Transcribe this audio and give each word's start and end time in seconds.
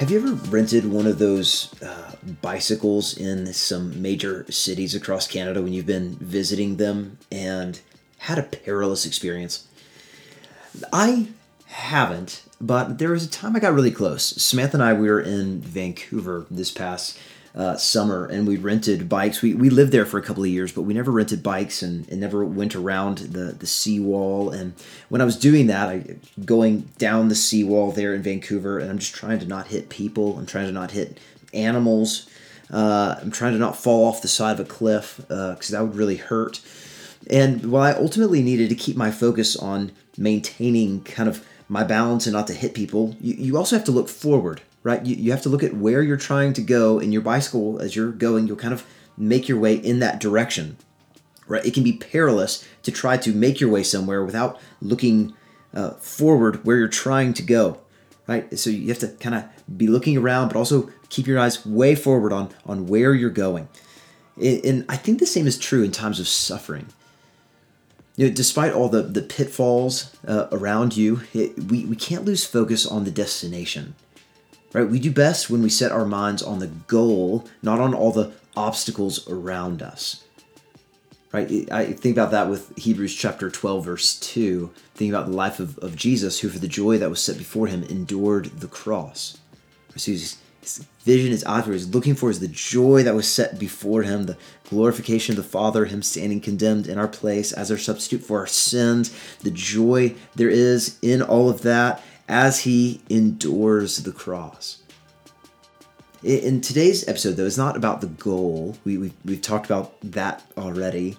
Have 0.00 0.10
you 0.10 0.18
ever 0.18 0.32
rented 0.32 0.90
one 0.90 1.06
of 1.06 1.18
those 1.18 1.78
uh, 1.82 2.12
bicycles 2.40 3.14
in 3.18 3.52
some 3.52 4.00
major 4.00 4.50
cities 4.50 4.94
across 4.94 5.28
Canada 5.28 5.60
when 5.60 5.74
you've 5.74 5.84
been 5.84 6.16
visiting 6.16 6.78
them 6.78 7.18
and 7.30 7.78
had 8.20 8.38
a 8.38 8.42
perilous 8.42 9.04
experience? 9.04 9.68
I 10.90 11.28
haven't, 11.66 12.44
but 12.62 12.96
there 12.96 13.10
was 13.10 13.26
a 13.26 13.30
time 13.30 13.54
I 13.54 13.58
got 13.58 13.74
really 13.74 13.90
close. 13.90 14.24
Samantha 14.42 14.78
and 14.78 14.82
I 14.82 14.94
we 14.94 15.10
were 15.10 15.20
in 15.20 15.60
Vancouver 15.60 16.46
this 16.50 16.70
past 16.70 17.18
uh, 17.54 17.76
summer 17.76 18.26
and 18.26 18.46
we 18.46 18.56
rented 18.56 19.08
bikes. 19.08 19.42
We, 19.42 19.54
we 19.54 19.70
lived 19.70 19.92
there 19.92 20.06
for 20.06 20.18
a 20.18 20.22
couple 20.22 20.44
of 20.44 20.50
years, 20.50 20.72
but 20.72 20.82
we 20.82 20.94
never 20.94 21.10
rented 21.10 21.42
bikes 21.42 21.82
and, 21.82 22.08
and 22.08 22.20
never 22.20 22.44
went 22.44 22.76
around 22.76 23.18
the, 23.18 23.52
the 23.52 23.66
seawall. 23.66 24.50
And 24.50 24.74
when 25.08 25.20
I 25.20 25.24
was 25.24 25.36
doing 25.36 25.66
that, 25.66 25.88
I 25.88 26.16
going 26.44 26.88
down 26.98 27.28
the 27.28 27.34
seawall 27.34 27.92
there 27.92 28.14
in 28.14 28.22
Vancouver, 28.22 28.78
and 28.78 28.90
I'm 28.90 28.98
just 28.98 29.14
trying 29.14 29.40
to 29.40 29.46
not 29.46 29.68
hit 29.68 29.88
people. 29.88 30.38
I'm 30.38 30.46
trying 30.46 30.66
to 30.66 30.72
not 30.72 30.92
hit 30.92 31.18
animals. 31.52 32.28
Uh, 32.72 33.16
I'm 33.20 33.32
trying 33.32 33.52
to 33.52 33.58
not 33.58 33.76
fall 33.76 34.06
off 34.06 34.22
the 34.22 34.28
side 34.28 34.52
of 34.52 34.60
a 34.60 34.68
cliff 34.68 35.16
because 35.16 35.74
uh, 35.74 35.78
that 35.78 35.82
would 35.82 35.96
really 35.96 36.16
hurt. 36.16 36.60
And 37.28 37.70
while 37.70 37.82
I 37.82 37.92
ultimately 37.92 38.42
needed 38.42 38.68
to 38.68 38.76
keep 38.76 38.96
my 38.96 39.10
focus 39.10 39.56
on 39.56 39.92
maintaining 40.16 41.02
kind 41.02 41.28
of 41.28 41.44
my 41.68 41.84
balance 41.84 42.26
and 42.26 42.32
not 42.32 42.46
to 42.46 42.54
hit 42.54 42.74
people, 42.74 43.16
you, 43.20 43.34
you 43.34 43.56
also 43.56 43.76
have 43.76 43.84
to 43.86 43.92
look 43.92 44.08
forward 44.08 44.62
right? 44.82 45.04
You, 45.04 45.16
you 45.16 45.30
have 45.30 45.42
to 45.42 45.48
look 45.48 45.62
at 45.62 45.74
where 45.74 46.02
you're 46.02 46.16
trying 46.16 46.52
to 46.54 46.62
go 46.62 46.98
in 46.98 47.12
your 47.12 47.22
bicycle 47.22 47.80
as 47.80 47.94
you're 47.94 48.12
going. 48.12 48.46
You'll 48.46 48.56
kind 48.56 48.74
of 48.74 48.86
make 49.16 49.48
your 49.48 49.58
way 49.58 49.74
in 49.74 49.98
that 50.00 50.20
direction, 50.20 50.76
right? 51.46 51.64
It 51.64 51.74
can 51.74 51.84
be 51.84 51.92
perilous 51.92 52.66
to 52.82 52.90
try 52.90 53.16
to 53.18 53.32
make 53.32 53.60
your 53.60 53.70
way 53.70 53.82
somewhere 53.82 54.24
without 54.24 54.60
looking 54.80 55.34
uh, 55.74 55.90
forward 55.92 56.64
where 56.64 56.76
you're 56.76 56.88
trying 56.88 57.34
to 57.34 57.42
go, 57.42 57.80
right? 58.26 58.58
So 58.58 58.70
you 58.70 58.88
have 58.88 58.98
to 59.00 59.08
kind 59.08 59.34
of 59.34 59.44
be 59.76 59.86
looking 59.86 60.16
around, 60.16 60.48
but 60.48 60.56
also 60.56 60.90
keep 61.08 61.26
your 61.26 61.38
eyes 61.38 61.64
way 61.66 61.94
forward 61.94 62.32
on 62.32 62.50
on 62.64 62.86
where 62.86 63.14
you're 63.14 63.30
going. 63.30 63.68
And 64.40 64.86
I 64.88 64.96
think 64.96 65.18
the 65.18 65.26
same 65.26 65.46
is 65.46 65.58
true 65.58 65.82
in 65.82 65.92
times 65.92 66.18
of 66.18 66.26
suffering. 66.26 66.86
You 68.16 68.28
know, 68.28 68.34
despite 68.34 68.72
all 68.72 68.88
the, 68.88 69.02
the 69.02 69.22
pitfalls 69.22 70.14
uh, 70.26 70.48
around 70.50 70.96
you, 70.96 71.22
it, 71.32 71.58
we, 71.58 71.84
we 71.84 71.96
can't 71.96 72.24
lose 72.24 72.44
focus 72.44 72.86
on 72.86 73.04
the 73.04 73.10
destination 73.10 73.94
right? 74.72 74.88
We 74.88 74.98
do 74.98 75.10
best 75.10 75.50
when 75.50 75.62
we 75.62 75.68
set 75.68 75.92
our 75.92 76.04
minds 76.04 76.42
on 76.42 76.58
the 76.58 76.68
goal, 76.68 77.46
not 77.62 77.80
on 77.80 77.94
all 77.94 78.12
the 78.12 78.32
obstacles 78.56 79.28
around 79.28 79.82
us. 79.82 80.24
Right? 81.32 81.70
I 81.70 81.92
think 81.92 82.16
about 82.16 82.32
that 82.32 82.50
with 82.50 82.76
Hebrews 82.76 83.14
chapter 83.14 83.50
12, 83.50 83.84
verse 83.84 84.18
2. 84.18 84.70
Thinking 84.94 85.14
about 85.14 85.28
the 85.28 85.36
life 85.36 85.60
of, 85.60 85.78
of 85.78 85.94
Jesus, 85.94 86.40
who 86.40 86.48
for 86.48 86.58
the 86.58 86.66
joy 86.66 86.98
that 86.98 87.10
was 87.10 87.22
set 87.22 87.38
before 87.38 87.68
him 87.68 87.84
endured 87.84 88.46
the 88.46 88.66
cross. 88.66 89.38
So 89.96 90.10
his, 90.10 90.38
his 90.60 90.84
vision, 91.04 91.30
his 91.30 91.44
eyes, 91.44 91.66
what 91.66 91.72
he's 91.72 91.94
looking 91.94 92.16
for 92.16 92.30
is 92.30 92.40
the 92.40 92.48
joy 92.48 93.04
that 93.04 93.14
was 93.14 93.28
set 93.28 93.60
before 93.60 94.02
him, 94.02 94.24
the 94.24 94.36
glorification 94.68 95.32
of 95.32 95.44
the 95.44 95.48
Father, 95.48 95.84
him 95.84 96.02
standing 96.02 96.40
condemned 96.40 96.88
in 96.88 96.98
our 96.98 97.08
place 97.08 97.52
as 97.52 97.70
our 97.70 97.78
substitute 97.78 98.24
for 98.24 98.40
our 98.40 98.46
sins, 98.46 99.16
the 99.42 99.50
joy 99.52 100.14
there 100.34 100.50
is 100.50 100.98
in 101.00 101.22
all 101.22 101.48
of 101.48 101.62
that 101.62 102.02
as 102.30 102.60
he 102.60 103.00
endures 103.10 103.98
the 103.98 104.12
cross. 104.12 104.82
In 106.22 106.60
today's 106.60 107.08
episode, 107.08 107.32
though, 107.32 107.46
it's 107.46 107.58
not 107.58 107.76
about 107.76 108.00
the 108.00 108.06
goal. 108.06 108.76
We, 108.84 108.98
we've, 108.98 109.14
we've 109.24 109.42
talked 109.42 109.66
about 109.66 110.00
that 110.02 110.44
already. 110.56 111.16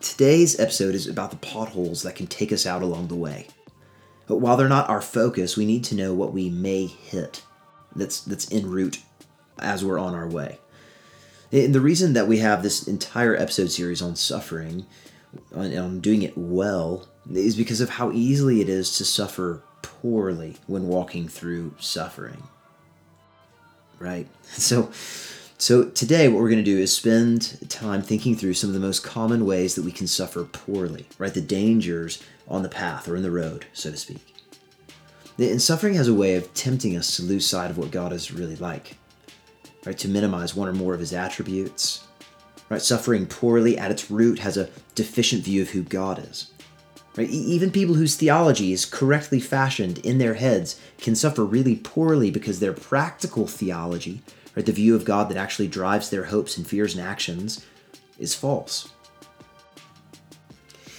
Today's 0.00 0.58
episode 0.58 0.96
is 0.96 1.06
about 1.06 1.30
the 1.30 1.36
potholes 1.36 2.02
that 2.02 2.16
can 2.16 2.26
take 2.26 2.50
us 2.50 2.66
out 2.66 2.82
along 2.82 3.06
the 3.06 3.14
way. 3.14 3.46
But 4.26 4.38
while 4.38 4.56
they're 4.56 4.68
not 4.68 4.88
our 4.88 5.00
focus, 5.00 5.56
we 5.56 5.64
need 5.64 5.84
to 5.84 5.94
know 5.94 6.12
what 6.12 6.32
we 6.32 6.50
may 6.50 6.86
hit 6.86 7.42
that's, 7.94 8.20
that's 8.20 8.50
en 8.52 8.68
route 8.68 8.98
as 9.60 9.84
we're 9.84 9.98
on 9.98 10.14
our 10.14 10.28
way. 10.28 10.58
And 11.52 11.72
the 11.72 11.80
reason 11.80 12.14
that 12.14 12.26
we 12.26 12.38
have 12.38 12.64
this 12.64 12.88
entire 12.88 13.36
episode 13.36 13.70
series 13.70 14.02
on 14.02 14.16
suffering, 14.16 14.86
on, 15.54 15.76
on 15.76 16.00
doing 16.00 16.22
it 16.22 16.36
well, 16.36 17.06
is 17.32 17.54
because 17.54 17.80
of 17.80 17.90
how 17.90 18.10
easily 18.10 18.60
it 18.60 18.68
is 18.68 18.96
to 18.98 19.04
suffer 19.04 19.62
poorly 19.82 20.56
when 20.66 20.88
walking 20.88 21.28
through 21.28 21.74
suffering. 21.78 22.42
Right? 23.98 24.26
So 24.50 24.90
so 25.60 25.84
today 25.84 26.26
what 26.26 26.40
we're 26.40 26.48
going 26.48 26.64
to 26.64 26.70
do 26.70 26.78
is 26.78 26.90
spend 26.90 27.68
time 27.68 28.00
thinking 28.00 28.34
through 28.34 28.54
some 28.54 28.70
of 28.70 28.74
the 28.74 28.80
most 28.80 29.04
common 29.04 29.44
ways 29.44 29.74
that 29.74 29.84
we 29.84 29.92
can 29.92 30.06
suffer 30.06 30.44
poorly, 30.44 31.04
right? 31.18 31.34
The 31.34 31.42
dangers 31.42 32.22
on 32.48 32.62
the 32.62 32.70
path 32.70 33.06
or 33.06 33.14
in 33.14 33.22
the 33.22 33.30
road, 33.30 33.66
so 33.74 33.90
to 33.90 33.96
speak. 33.98 34.34
And 35.38 35.60
suffering 35.60 35.94
has 35.94 36.08
a 36.08 36.14
way 36.14 36.36
of 36.36 36.52
tempting 36.54 36.96
us 36.96 37.14
to 37.16 37.22
lose 37.22 37.46
sight 37.46 37.70
of 37.70 37.76
what 37.76 37.90
God 37.90 38.14
is 38.14 38.32
really 38.32 38.56
like, 38.56 38.96
right? 39.84 39.98
To 39.98 40.08
minimize 40.08 40.56
one 40.56 40.68
or 40.68 40.72
more 40.72 40.94
of 40.94 41.00
his 41.00 41.12
attributes. 41.12 42.06
Right? 42.70 42.80
Suffering 42.80 43.26
poorly 43.26 43.76
at 43.76 43.90
its 43.90 44.10
root 44.10 44.38
has 44.38 44.56
a 44.56 44.70
deficient 44.94 45.42
view 45.42 45.60
of 45.60 45.70
who 45.70 45.82
God 45.82 46.24
is. 46.26 46.52
Even 47.22 47.70
people 47.70 47.94
whose 47.94 48.16
theology 48.16 48.72
is 48.72 48.84
correctly 48.84 49.40
fashioned 49.40 49.98
in 49.98 50.18
their 50.18 50.34
heads 50.34 50.80
can 50.98 51.14
suffer 51.14 51.44
really 51.44 51.76
poorly 51.76 52.30
because 52.30 52.60
their 52.60 52.72
practical 52.72 53.46
theology, 53.46 54.22
right, 54.54 54.66
the 54.66 54.72
view 54.72 54.94
of 54.94 55.04
God 55.04 55.28
that 55.28 55.36
actually 55.36 55.68
drives 55.68 56.10
their 56.10 56.24
hopes 56.24 56.56
and 56.56 56.66
fears 56.66 56.94
and 56.94 57.04
actions, 57.04 57.64
is 58.18 58.34
false. 58.34 58.92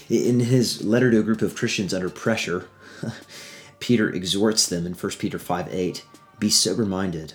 In 0.09 0.41
his 0.41 0.83
letter 0.83 1.09
to 1.09 1.19
a 1.19 1.23
group 1.23 1.41
of 1.41 1.55
Christians 1.55 1.93
under 1.93 2.09
pressure, 2.09 2.67
Peter 3.79 4.09
exhorts 4.09 4.67
them 4.67 4.85
in 4.85 4.93
1 4.93 5.11
Peter 5.13 5.39
5 5.39 5.73
8 5.73 6.05
Be 6.39 6.49
sober 6.49 6.85
minded, 6.85 7.33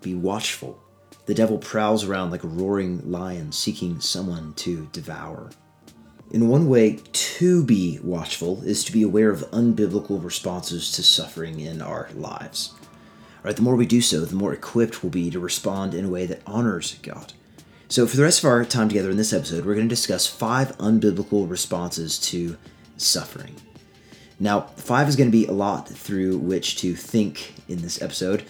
be 0.00 0.14
watchful. 0.14 0.82
The 1.26 1.34
devil 1.34 1.58
prowls 1.58 2.04
around 2.04 2.30
like 2.30 2.44
a 2.44 2.48
roaring 2.48 3.10
lion 3.10 3.50
seeking 3.52 4.00
someone 4.00 4.54
to 4.54 4.88
devour. 4.92 5.50
In 6.30 6.48
one 6.48 6.68
way, 6.68 6.98
to 7.12 7.62
be 7.64 8.00
watchful 8.02 8.62
is 8.62 8.82
to 8.84 8.92
be 8.92 9.02
aware 9.02 9.30
of 9.30 9.48
unbiblical 9.52 10.22
responses 10.22 10.90
to 10.92 11.02
suffering 11.02 11.60
in 11.60 11.80
our 11.80 12.08
lives. 12.14 12.74
Right, 13.44 13.54
the 13.54 13.62
more 13.62 13.76
we 13.76 13.86
do 13.86 14.00
so, 14.00 14.20
the 14.20 14.34
more 14.34 14.52
equipped 14.52 15.02
we'll 15.02 15.10
be 15.10 15.30
to 15.30 15.38
respond 15.38 15.94
in 15.94 16.04
a 16.04 16.10
way 16.10 16.26
that 16.26 16.42
honors 16.44 16.96
God. 17.02 17.32
So, 17.88 18.08
for 18.08 18.16
the 18.16 18.24
rest 18.24 18.40
of 18.40 18.46
our 18.46 18.64
time 18.64 18.88
together 18.88 19.10
in 19.10 19.16
this 19.16 19.32
episode, 19.32 19.64
we're 19.64 19.76
going 19.76 19.88
to 19.88 19.94
discuss 19.94 20.26
five 20.26 20.76
unbiblical 20.78 21.48
responses 21.48 22.18
to 22.30 22.56
suffering. 22.96 23.54
Now, 24.40 24.62
five 24.62 25.08
is 25.08 25.14
going 25.14 25.30
to 25.30 25.38
be 25.38 25.46
a 25.46 25.52
lot 25.52 25.88
through 25.88 26.38
which 26.38 26.76
to 26.78 26.96
think 26.96 27.54
in 27.68 27.82
this 27.82 28.02
episode, 28.02 28.42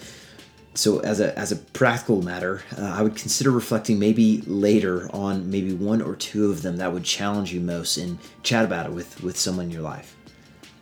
so 0.77 0.99
as 0.99 1.19
a 1.19 1.37
as 1.37 1.51
a 1.51 1.55
practical 1.55 2.21
matter, 2.21 2.61
uh, 2.77 2.83
I 2.83 3.01
would 3.01 3.15
consider 3.15 3.49
reflecting 3.49 3.97
maybe 3.97 4.41
later 4.45 5.09
on 5.11 5.49
maybe 5.49 5.73
one 5.73 6.03
or 6.03 6.15
two 6.15 6.51
of 6.51 6.61
them 6.61 6.77
that 6.77 6.93
would 6.93 7.03
challenge 7.03 7.51
you 7.51 7.59
most 7.59 7.97
and 7.97 8.19
chat 8.43 8.63
about 8.63 8.85
it 8.85 8.91
with 8.91 9.23
with 9.23 9.37
someone 9.37 9.65
in 9.65 9.71
your 9.71 9.81
life. 9.81 10.15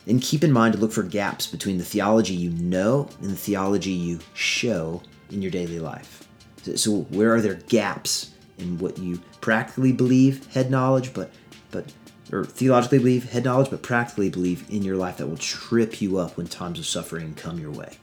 And 0.06 0.22
keep 0.22 0.44
in 0.44 0.52
mind 0.52 0.74
to 0.74 0.80
look 0.80 0.92
for 0.92 1.02
gaps 1.02 1.48
between 1.48 1.78
the 1.78 1.86
theology 1.86 2.34
you 2.34 2.50
know 2.52 3.10
and 3.22 3.32
the 3.32 3.38
theology 3.38 3.92
you 3.92 4.20
show 4.34 5.02
in 5.32 5.42
your 5.42 5.50
daily 5.50 5.80
life. 5.80 6.28
So, 6.64 6.76
so 6.76 6.92
where 7.04 7.34
are 7.34 7.42
there 7.42 7.56
gaps 7.70 8.32
in 8.58 8.78
what 8.78 8.98
you 8.98 9.22
practically 9.40 9.94
believe, 9.94 10.46
head 10.54 10.70
knowledge, 10.70 11.14
but 11.14 11.32
but 11.72 11.94
or 12.34 12.44
theologically 12.44 12.98
believe, 12.98 13.32
head 13.32 13.46
knowledge, 13.46 13.70
but 13.70 13.82
practically 13.82 14.30
believe 14.30 14.66
in 14.70 14.84
your 14.84 14.98
life 14.98 15.18
that 15.18 15.28
will 15.28 15.38
trip 15.38 16.02
you 16.02 16.18
up 16.18 16.36
when 16.36 16.48
times 16.48 16.80
of 16.80 16.86
suffering 16.86 17.34
come 17.36 17.60
your 17.60 17.72
way. 17.72 17.98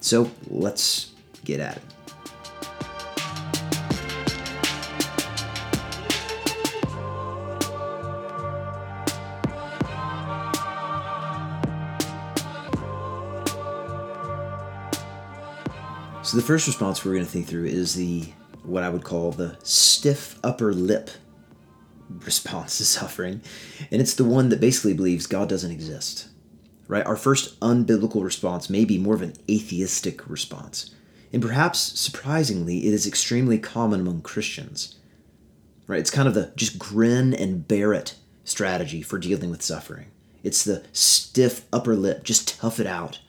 So 0.00 0.30
let's 0.48 1.12
get 1.46 1.60
at 1.60 1.76
it. 1.76 1.82
So 16.26 16.36
the 16.36 16.42
first 16.42 16.66
response 16.66 17.04
we're 17.04 17.12
going 17.12 17.24
to 17.24 17.30
think 17.30 17.46
through 17.46 17.66
is 17.66 17.94
the 17.94 18.24
what 18.64 18.82
I 18.82 18.88
would 18.88 19.04
call 19.04 19.30
the 19.30 19.56
stiff 19.62 20.40
upper 20.42 20.74
lip 20.74 21.08
response 22.10 22.78
to 22.78 22.84
suffering, 22.84 23.42
and 23.92 24.02
it's 24.02 24.14
the 24.14 24.24
one 24.24 24.48
that 24.48 24.60
basically 24.60 24.92
believes 24.92 25.28
God 25.28 25.48
doesn't 25.48 25.70
exist. 25.70 26.28
Right? 26.88 27.06
Our 27.06 27.14
first 27.14 27.58
unbiblical 27.60 28.24
response 28.24 28.68
may 28.68 28.84
be 28.84 28.98
more 28.98 29.14
of 29.14 29.22
an 29.22 29.34
atheistic 29.48 30.28
response. 30.28 30.95
And 31.32 31.42
perhaps 31.42 31.80
surprisingly, 31.98 32.86
it 32.86 32.94
is 32.94 33.06
extremely 33.06 33.58
common 33.58 34.00
among 34.00 34.22
Christians. 34.22 34.96
Right? 35.86 36.00
It's 36.00 36.10
kind 36.10 36.28
of 36.28 36.34
the 36.34 36.52
just 36.56 36.78
grin 36.78 37.34
and 37.34 37.66
bear 37.66 37.92
it 37.92 38.16
strategy 38.44 39.02
for 39.02 39.18
dealing 39.18 39.50
with 39.50 39.62
suffering. 39.62 40.06
It's 40.42 40.64
the 40.64 40.84
stiff 40.92 41.66
upper 41.72 41.96
lip, 41.96 42.22
just 42.22 42.60
tough 42.60 42.78
it 42.78 42.86
out. 42.86 43.20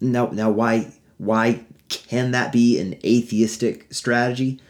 Now, 0.00 0.26
now 0.26 0.50
why 0.50 0.92
why 1.18 1.64
can 1.88 2.30
that 2.32 2.52
be 2.52 2.78
an 2.78 2.94
atheistic 3.04 3.92
strategy? 3.92 4.60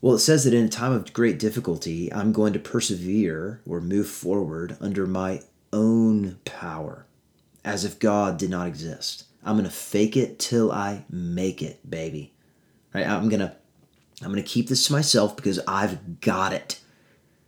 Well, 0.00 0.14
it 0.14 0.20
says 0.20 0.44
that 0.44 0.54
in 0.54 0.66
a 0.66 0.68
time 0.68 0.92
of 0.92 1.12
great 1.12 1.38
difficulty, 1.38 2.12
I'm 2.12 2.32
going 2.32 2.52
to 2.52 2.58
persevere 2.58 3.60
or 3.66 3.80
move 3.80 4.08
forward 4.08 4.76
under 4.80 5.06
my 5.06 5.42
own 5.72 6.38
power, 6.44 7.06
as 7.64 7.84
if 7.84 7.98
God 7.98 8.38
did 8.38 8.50
not 8.50 8.68
exist. 8.68 9.25
I'm 9.46 9.56
gonna 9.56 9.70
fake 9.70 10.16
it 10.16 10.38
till 10.38 10.72
I 10.72 11.04
make 11.08 11.62
it, 11.62 11.88
baby. 11.88 12.34
Right? 12.92 13.06
I'm 13.06 13.28
gonna 13.28 13.56
I'm 14.20 14.30
gonna 14.30 14.42
keep 14.42 14.68
this 14.68 14.86
to 14.88 14.92
myself 14.92 15.36
because 15.36 15.60
I've 15.68 16.20
got 16.20 16.52
it. 16.52 16.80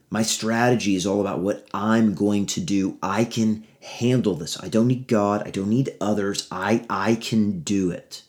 My 0.08 0.22
strategy 0.22 0.94
is 0.94 1.06
all 1.06 1.20
about 1.20 1.40
what 1.40 1.66
I'm 1.74 2.14
going 2.14 2.46
to 2.46 2.60
do. 2.60 2.98
I 3.02 3.24
can 3.24 3.66
handle 3.82 4.34
this. 4.34 4.62
I 4.62 4.68
don't 4.68 4.86
need 4.86 5.08
God. 5.08 5.46
I 5.46 5.50
don't 5.50 5.68
need 5.68 5.96
others. 6.00 6.46
I 6.50 6.86
I 6.88 7.16
can 7.16 7.60
do 7.60 7.90
it. 7.90 8.22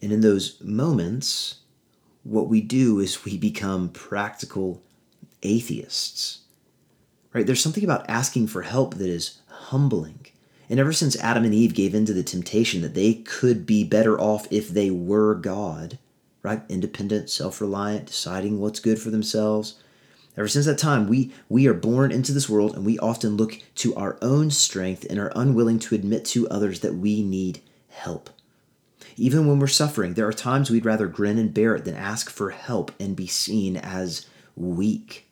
And 0.00 0.12
in 0.12 0.20
those 0.20 0.60
moments, 0.62 1.56
what 2.22 2.48
we 2.48 2.60
do 2.60 3.00
is 3.00 3.24
we 3.24 3.36
become 3.36 3.88
practical 3.88 4.82
atheists. 5.42 6.42
Right? 7.32 7.46
There's 7.46 7.62
something 7.62 7.84
about 7.84 8.08
asking 8.08 8.46
for 8.46 8.62
help 8.62 8.94
that 8.94 9.08
is 9.08 9.40
humbling. 9.48 10.26
And 10.70 10.80
ever 10.80 10.92
since 10.92 11.16
Adam 11.16 11.44
and 11.44 11.54
Eve 11.54 11.74
gave 11.74 11.94
in 11.94 12.06
to 12.06 12.12
the 12.12 12.22
temptation 12.22 12.80
that 12.82 12.94
they 12.94 13.14
could 13.14 13.66
be 13.66 13.84
better 13.84 14.18
off 14.18 14.46
if 14.50 14.68
they 14.68 14.90
were 14.90 15.34
God, 15.34 15.98
right? 16.42 16.62
Independent, 16.68 17.30
self 17.30 17.60
reliant, 17.60 18.06
deciding 18.06 18.60
what's 18.60 18.80
good 18.80 18.98
for 18.98 19.10
themselves. 19.10 19.76
Ever 20.36 20.48
since 20.48 20.66
that 20.66 20.78
time, 20.78 21.06
we, 21.06 21.32
we 21.48 21.68
are 21.68 21.74
born 21.74 22.10
into 22.10 22.32
this 22.32 22.48
world 22.48 22.74
and 22.74 22.84
we 22.84 22.98
often 22.98 23.36
look 23.36 23.60
to 23.76 23.94
our 23.94 24.18
own 24.20 24.50
strength 24.50 25.06
and 25.08 25.18
are 25.18 25.32
unwilling 25.36 25.78
to 25.80 25.94
admit 25.94 26.24
to 26.26 26.48
others 26.48 26.80
that 26.80 26.94
we 26.94 27.22
need 27.22 27.60
help. 27.88 28.30
Even 29.16 29.46
when 29.46 29.60
we're 29.60 29.68
suffering, 29.68 30.14
there 30.14 30.26
are 30.26 30.32
times 30.32 30.70
we'd 30.70 30.84
rather 30.84 31.06
grin 31.06 31.38
and 31.38 31.54
bear 31.54 31.76
it 31.76 31.84
than 31.84 31.94
ask 31.94 32.30
for 32.30 32.50
help 32.50 32.90
and 32.98 33.14
be 33.14 33.28
seen 33.28 33.76
as 33.76 34.26
weak. 34.56 35.28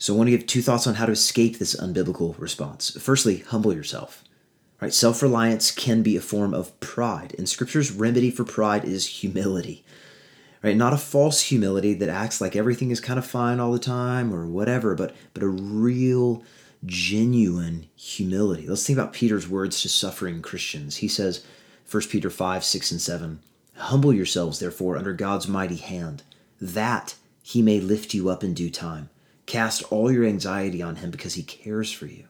So 0.00 0.14
I 0.14 0.16
want 0.16 0.28
to 0.28 0.30
give 0.36 0.46
two 0.46 0.62
thoughts 0.62 0.86
on 0.86 0.94
how 0.94 1.04
to 1.04 1.12
escape 1.12 1.58
this 1.58 1.76
unbiblical 1.76 2.34
response. 2.38 2.90
Firstly, 2.98 3.40
humble 3.40 3.74
yourself. 3.74 4.24
Right? 4.80 4.94
Self-reliance 4.94 5.70
can 5.72 6.02
be 6.02 6.16
a 6.16 6.22
form 6.22 6.54
of 6.54 6.78
pride, 6.80 7.34
and 7.36 7.46
scripture's 7.46 7.92
remedy 7.92 8.30
for 8.30 8.44
pride 8.44 8.86
is 8.86 9.06
humility. 9.06 9.84
Right? 10.62 10.74
Not 10.74 10.94
a 10.94 10.98
false 10.98 11.42
humility 11.42 11.92
that 11.92 12.08
acts 12.08 12.40
like 12.40 12.56
everything 12.56 12.90
is 12.90 12.98
kind 12.98 13.18
of 13.18 13.26
fine 13.26 13.60
all 13.60 13.72
the 13.72 13.78
time 13.78 14.32
or 14.32 14.46
whatever, 14.46 14.94
but 14.94 15.14
but 15.34 15.42
a 15.42 15.48
real 15.48 16.42
genuine 16.86 17.86
humility. 17.94 18.66
Let's 18.66 18.86
think 18.86 18.98
about 18.98 19.12
Peter's 19.12 19.50
words 19.50 19.82
to 19.82 19.90
suffering 19.90 20.40
Christians. 20.40 20.96
He 20.96 21.08
says, 21.08 21.44
1 21.90 22.04
Peter 22.08 22.30
5, 22.30 22.64
6, 22.64 22.90
and 22.90 23.00
7. 23.02 23.40
Humble 23.76 24.14
yourselves, 24.14 24.60
therefore, 24.60 24.96
under 24.96 25.12
God's 25.12 25.46
mighty 25.46 25.76
hand, 25.76 26.22
that 26.58 27.16
he 27.42 27.60
may 27.60 27.80
lift 27.80 28.14
you 28.14 28.30
up 28.30 28.42
in 28.42 28.54
due 28.54 28.70
time. 28.70 29.10
Cast 29.50 29.82
all 29.90 30.12
your 30.12 30.24
anxiety 30.24 30.80
on 30.80 30.94
him 30.94 31.10
because 31.10 31.34
he 31.34 31.42
cares 31.42 31.90
for 31.90 32.06
you. 32.06 32.26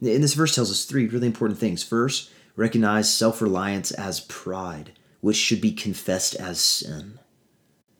And 0.00 0.22
this 0.22 0.34
verse 0.34 0.54
tells 0.54 0.70
us 0.70 0.84
three 0.84 1.08
really 1.08 1.26
important 1.26 1.58
things. 1.58 1.82
First, 1.82 2.30
recognize 2.54 3.12
self 3.12 3.42
reliance 3.42 3.90
as 3.90 4.20
pride, 4.20 4.92
which 5.20 5.36
should 5.36 5.60
be 5.60 5.72
confessed 5.72 6.36
as 6.36 6.60
sin. 6.60 7.18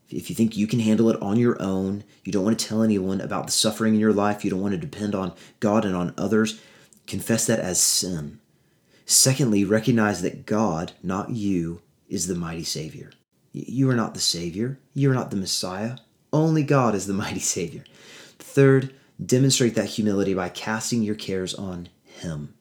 If 0.08 0.30
you 0.30 0.36
think 0.36 0.56
you 0.56 0.68
can 0.68 0.78
handle 0.78 1.10
it 1.10 1.20
on 1.20 1.36
your 1.36 1.60
own, 1.60 2.04
you 2.22 2.30
don't 2.30 2.44
want 2.44 2.60
to 2.60 2.64
tell 2.64 2.84
anyone 2.84 3.20
about 3.20 3.46
the 3.46 3.52
suffering 3.52 3.94
in 3.94 4.00
your 4.00 4.12
life, 4.12 4.44
you 4.44 4.52
don't 4.52 4.62
want 4.62 4.74
to 4.74 4.78
depend 4.78 5.16
on 5.16 5.32
God 5.58 5.84
and 5.84 5.96
on 5.96 6.14
others, 6.16 6.60
confess 7.08 7.44
that 7.48 7.58
as 7.58 7.82
sin. 7.82 8.38
Secondly, 9.04 9.64
recognize 9.64 10.22
that 10.22 10.46
God, 10.46 10.92
not 11.02 11.30
you, 11.30 11.82
is 12.08 12.28
the 12.28 12.36
mighty 12.36 12.62
Savior. 12.62 13.10
You 13.50 13.90
are 13.90 13.96
not 13.96 14.14
the 14.14 14.20
Savior. 14.20 14.78
You 14.94 15.10
are 15.10 15.14
not 15.14 15.32
the 15.32 15.36
Messiah. 15.36 15.96
Only 16.32 16.62
God 16.62 16.94
is 16.94 17.08
the 17.08 17.12
mighty 17.24 17.40
Savior. 17.40 17.82
Third, 18.52 18.94
demonstrate 19.24 19.74
that 19.76 19.86
humility 19.86 20.34
by 20.34 20.50
casting 20.50 21.02
your 21.02 21.14
cares 21.14 21.54
on 21.54 21.88
Him. 22.04 22.52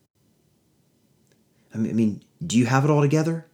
I 1.73 1.79
mean, 1.79 2.23
do 2.45 2.57
you 2.57 2.65
have 2.65 2.85
it 2.85 2.89
all 2.89 3.01
together? 3.01 3.45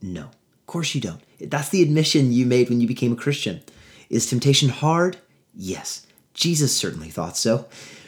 No, 0.00 0.22
of 0.22 0.66
course 0.66 0.94
you 0.94 1.00
don't. 1.00 1.20
That's 1.40 1.70
the 1.70 1.82
admission 1.82 2.32
you 2.32 2.46
made 2.46 2.68
when 2.70 2.80
you 2.80 2.86
became 2.86 3.12
a 3.12 3.16
Christian. 3.16 3.62
Is 4.08 4.30
temptation 4.30 4.68
hard? 4.68 5.16
Yes. 5.56 6.06
Jesus 6.34 6.76
certainly 6.76 7.08
thought 7.08 7.36
so. 7.36 7.66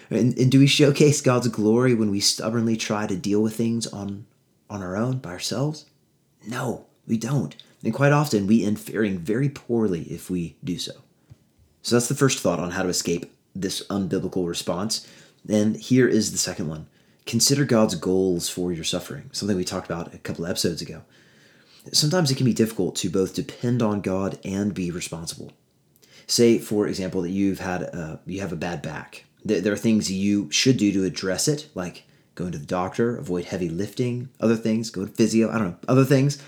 And, 0.09 0.39
and 0.39 0.53
do 0.53 0.61
we 0.61 0.69
showcase 0.69 1.21
God's 1.21 1.49
glory 1.49 1.95
when 1.95 2.13
we 2.13 2.21
stubbornly 2.21 2.77
try 2.77 3.09
to 3.09 3.17
deal 3.17 3.43
with 3.43 3.57
things 3.57 3.89
on, 3.89 4.27
on 4.71 4.83
our 4.83 4.97
own, 4.97 5.19
by 5.19 5.31
ourselves? 5.31 5.87
No, 6.47 6.87
we 7.09 7.19
don't. 7.19 7.57
And 7.83 7.93
quite 7.93 8.13
often 8.13 8.47
we 8.47 8.65
end 8.65 8.79
faring 8.79 9.19
very 9.19 9.49
poorly 9.49 10.03
if 10.03 10.31
we 10.31 10.57
do 10.63 10.79
so. 10.79 10.93
So 11.83 11.97
that's 11.97 12.09
the 12.09 12.15
first 12.15 12.39
thought 12.39 12.61
on 12.61 12.71
how 12.71 12.85
to 12.85 12.89
escape 12.89 13.33
this 13.61 13.87
unbiblical 13.89 14.47
response. 14.47 15.07
And 15.49 15.77
here 15.77 16.09
is 16.09 16.33
the 16.33 16.39
second 16.39 16.69
one 16.69 16.87
consider 17.27 17.65
God's 17.65 17.95
goals 17.95 18.49
for 18.49 18.73
your 18.73 18.85
suffering, 18.85 19.29
something 19.33 19.57
we 19.57 19.65
talked 19.65 19.87
about 19.87 20.15
a 20.15 20.19
couple 20.19 20.47
episodes 20.47 20.81
ago. 20.81 21.03
Sometimes 21.93 22.31
it 22.31 22.37
can 22.37 22.47
be 22.47 22.55
difficult 22.55 22.97
to 22.97 23.11
both 23.11 23.35
depend 23.35 23.83
on 23.83 24.01
God 24.01 24.39
and 24.45 24.73
be 24.73 24.91
responsible. 24.91 25.53
Say, 26.27 26.59
for 26.59 26.87
example, 26.87 27.23
that 27.23 27.31
you've 27.31 27.61
had 27.61 27.83
a, 27.83 28.21
you 28.25 28.41
have 28.41 28.53
a 28.53 28.57
bad 28.57 28.81
back 28.81 29.25
there 29.45 29.73
are 29.73 29.77
things 29.77 30.11
you 30.11 30.51
should 30.51 30.77
do 30.77 30.93
to 30.93 31.05
address 31.05 31.49
it, 31.49 31.69
like 31.75 32.05
going 32.35 32.53
to 32.53 32.59
the 32.59 32.67
doctor, 32.67 33.17
avoid 33.17 33.47
heavy 33.47 33.69
lifting, 33.69 34.29
other 34.41 34.57
things, 34.57 34.91
go 34.91 35.05
to 35.05 35.13
physio, 35.13 35.51
I 35.51 35.59
don't 35.59 35.69
know, 35.69 35.77
other 35.89 36.05
things. 36.05 36.43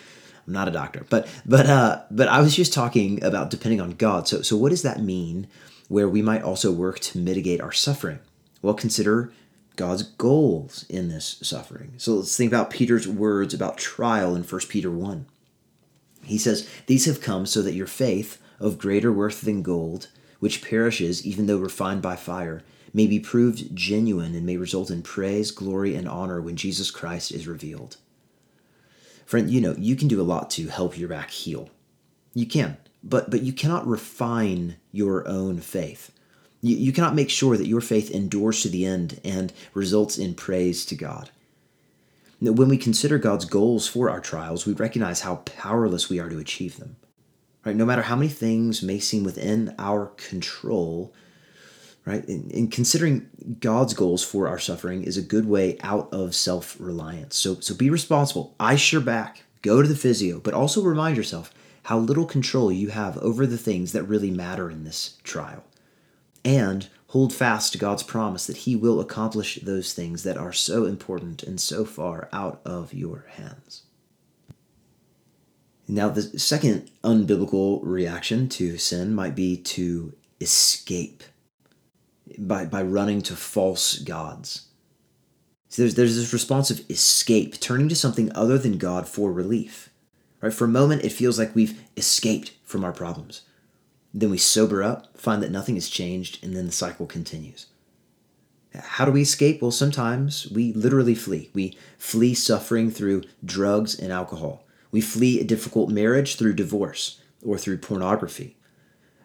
I'm 0.47 0.53
not 0.53 0.69
a 0.69 0.73
doctor, 0.73 1.07
but 1.11 1.29
but 1.47 1.67
uh, 1.67 2.03
but 2.11 2.29
I 2.29 2.41
was 2.41 2.57
just 2.57 2.73
talking 2.73 3.23
about 3.23 3.51
depending 3.51 3.81
on 3.81 3.93
God. 3.93 4.27
So 4.27 4.43
so 4.43 4.57
what 4.57 4.71
does 4.71 4.83
that 4.83 5.01
mean? 5.01 5.47
Where 5.91 6.09
we 6.09 6.23
might 6.23 6.43
also 6.43 6.73
work 6.73 7.01
to 7.01 7.19
mitigate 7.19 7.61
our 7.61 7.73
suffering. 7.73 8.21
Well, 8.63 8.73
consider 8.73 9.33
God's 9.77 10.05
goals 10.05 10.87
in 10.89 11.09
this 11.09 11.39
suffering. 11.43 11.95
So 11.99 12.15
let's 12.15 12.37
think 12.37 12.51
about 12.51 12.71
Peter's 12.71 13.07
words 13.07 13.53
about 13.53 13.77
trial 13.77 14.35
in 14.35 14.45
1 14.45 14.61
Peter 14.69 14.91
1. 14.91 15.27
He 16.23 16.39
says, 16.39 16.69
These 16.87 17.07
have 17.07 17.21
come 17.21 17.45
so 17.45 17.61
that 17.63 17.75
your 17.75 17.87
faith, 17.87 18.41
of 18.59 18.79
greater 18.79 19.13
worth 19.13 19.41
than 19.41 19.63
gold, 19.63 20.09
which 20.39 20.63
perishes 20.63 21.27
even 21.27 21.47
though 21.47 21.59
refined 21.59 22.03
by 22.03 22.15
fire, 22.15 22.63
may 22.93 23.07
be 23.07 23.19
proved 23.21 23.75
genuine 23.75 24.35
and 24.35 24.45
may 24.45 24.57
result 24.57 24.91
in 24.91 25.03
praise, 25.03 25.51
glory, 25.51 25.95
and 25.95 26.09
honor 26.09 26.41
when 26.41 26.57
Jesus 26.57 26.91
Christ 26.91 27.33
is 27.33 27.47
revealed. 27.47 27.97
Friend, 29.25 29.49
you 29.49 29.61
know, 29.61 29.75
you 29.79 29.97
can 29.97 30.09
do 30.09 30.21
a 30.21 30.23
lot 30.23 30.51
to 30.51 30.69
help 30.69 30.99
your 30.99 31.09
back 31.09 31.31
heal. 31.31 31.71
You 32.35 32.47
can, 32.47 32.77
but, 33.03 33.31
but 33.31 33.43
you 33.43 33.53
cannot 33.53 33.87
refine 33.87 34.77
your 34.93 35.27
own 35.27 35.61
faith. 35.61 36.13
You, 36.61 36.77
you 36.77 36.93
cannot 36.93 37.15
make 37.15 37.31
sure 37.31 37.57
that 37.57 37.67
your 37.67 37.81
faith 37.81 38.11
endures 38.11 38.63
to 38.63 38.69
the 38.69 38.85
end 38.85 39.21
and 39.25 39.53
results 39.75 40.19
in 40.19 40.35
praise 40.35 40.85
to 40.87 40.95
God. 40.95 41.31
Now, 42.41 42.53
When 42.53 42.69
we 42.69 42.79
consider 42.79 43.19
God's 43.19 43.45
goals 43.45 43.87
for 43.87 44.11
our 44.11 44.21
trials, 44.21 44.67
we 44.67 44.73
recognize 44.73 45.21
how 45.21 45.37
powerless 45.37 46.09
we 46.09 46.19
are 46.19 46.29
to 46.29 46.39
achieve 46.39 46.79
them. 46.79 46.97
Right? 47.65 47.77
No 47.77 47.85
matter 47.85 48.03
how 48.03 48.17
many 48.17 48.31
things 48.31 48.83
may 48.83 48.99
seem 48.99 49.23
within 49.25 49.75
our 49.79 50.07
control, 50.17 51.13
right? 52.07 52.27
And, 52.27 52.73
considering 52.73 53.29
God's 53.61 53.93
goals 53.93 54.25
for 54.25 54.49
our 54.49 54.59
suffering 54.59 55.03
is 55.03 55.19
a 55.19 55.23
good 55.23 55.47
way 55.47 55.77
out 55.83 56.11
of 56.11 56.35
self 56.35 56.77
reliance. 56.81 57.37
So, 57.37 57.61
so 57.61 57.75
be 57.75 57.91
responsible. 57.91 58.55
Ice 58.59 58.93
your 58.93 59.03
back, 59.03 59.43
go 59.61 59.83
to 59.83 59.89
the 59.89 59.95
physio, 59.95 60.41
but 60.41 60.55
also 60.55 60.83
remind 60.83 61.19
yourself 61.19 61.53
how 61.85 61.99
little 61.99 62.27
control 62.27 62.71
you 62.71 62.89
have 62.89 63.17
over 63.19 63.47
the 63.47 63.59
things 63.59 63.93
that 63.93 64.05
really 64.05 64.31
matter 64.31 64.71
in 64.71 64.85
this 64.85 65.19
trial. 65.23 65.65
And 66.45 66.89
hold 67.09 67.33
fast 67.33 67.73
to 67.73 67.79
God's 67.79 68.03
promise 68.03 68.47
that 68.47 68.59
He 68.59 68.77
will 68.77 69.01
accomplish 69.01 69.57
those 69.57 69.93
things 69.93 70.23
that 70.23 70.37
are 70.37 70.53
so 70.53 70.85
important 70.85 71.43
and 71.43 71.61
so 71.61 71.85
far 71.85 72.29
out 72.33 72.61
of 72.65 72.95
your 72.95 73.27
hands. 73.31 73.83
Now, 75.89 76.09
the 76.09 76.23
second 76.39 76.91
unbiblical 77.03 77.81
reaction 77.83 78.49
to 78.51 78.79
sin 78.79 79.13
might 79.13 79.35
be 79.35 79.57
to 79.57 80.15
escape 80.41 81.25
by, 82.39 82.65
by 82.65 82.83
running 82.83 83.23
to 83.23 83.35
false 83.35 83.99
gods. 83.99 84.69
So 85.69 85.83
there's, 85.83 85.97
there's 85.97 86.17
this 86.17 86.33
response 86.33 86.71
of 86.71 86.89
escape, 86.89 87.59
turning 87.59 87.89
to 87.89 87.97
something 87.97 88.31
other 88.35 88.57
than 88.57 88.79
God 88.79 89.09
for 89.09 89.33
relief. 89.33 89.91
Right? 90.41 90.53
For 90.53 90.65
a 90.65 90.69
moment, 90.69 91.05
it 91.05 91.13
feels 91.13 91.39
like 91.39 91.55
we've 91.55 91.81
escaped 91.97 92.53
from 92.65 92.85
our 92.85 92.93
problems. 92.93 93.43
Then 94.13 94.31
we 94.31 94.39
sober 94.39 94.83
up, 94.83 95.17
find 95.17 95.43
that 95.43 95.51
nothing 95.51 95.75
has 95.77 95.89
changed, 95.89 96.43
and 96.43 96.57
then 96.57 96.67
the 96.67 96.73
cycle 96.73 97.07
continues. 97.07 97.67
How 98.75 99.05
do 99.05 99.13
we 99.13 99.23
escape? 99.23 99.61
Well, 99.61 99.71
sometimes 99.71 100.49
we 100.51 100.73
literally 100.73 101.15
flee. 101.15 101.51
We 101.53 101.77
flee 101.99 102.35
suffering 102.35 102.91
through 102.91 103.25
drugs 103.45 103.99
and 103.99 104.13
alcohol. 104.13 104.65
We 104.91 105.01
flee 105.01 105.41
a 105.41 105.45
difficult 105.45 105.91
marriage 105.91 106.37
through 106.37 106.55
divorce 106.55 107.21
or 107.45 107.59
through 107.59 107.79
pornography, 107.79 108.57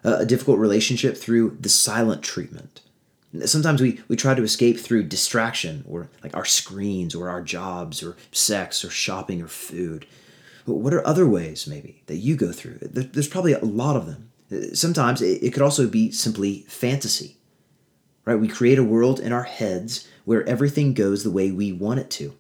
a 0.04 0.26
difficult 0.26 0.60
relationship 0.60 1.18
through 1.18 1.58
the 1.60 1.70
silent 1.70 2.24
treatment, 2.24 2.82
Sometimes 3.44 3.82
we, 3.82 4.02
we 4.08 4.16
try 4.16 4.34
to 4.34 4.44
escape 4.44 4.80
through 4.80 5.04
distraction 5.04 5.84
or 5.88 6.10
like 6.24 6.36
our 6.36 6.46
screens 6.46 7.14
or 7.14 7.30
our 7.30 7.42
jobs 7.42 8.02
or 8.02 8.16
sex 8.32 8.86
or 8.86 8.90
shopping 8.90 9.42
or 9.42 9.48
food. 9.48 10.06
What 10.66 10.94
are 10.94 11.06
other 11.06 11.28
ways, 11.28 11.68
maybe, 11.68 12.02
that 12.08 12.18
you 12.18 12.36
go 12.36 12.52
through? 12.52 12.80
There's 12.82 13.28
probably 13.28 13.54
a 13.54 13.64
lot 13.64 13.96
of 13.96 14.08
them. 14.08 14.32
Sometimes 14.74 15.22
it 15.22 15.54
could 15.54 15.62
also 15.62 15.88
be 15.88 16.12
simply 16.12 16.66
fantasy, 16.68 17.38
right? 18.26 18.36
We 18.40 18.48
create 18.48 18.80
a 18.80 18.84
world 18.84 19.20
in 19.20 19.32
our 19.32 19.44
heads 19.44 20.08
where 20.24 20.48
everything 20.48 20.94
goes 20.94 21.24
the 21.24 21.32
way 21.32 21.52
we 21.52 21.72
want 21.72 22.00
it 22.00 22.10
to. 22.12 22.36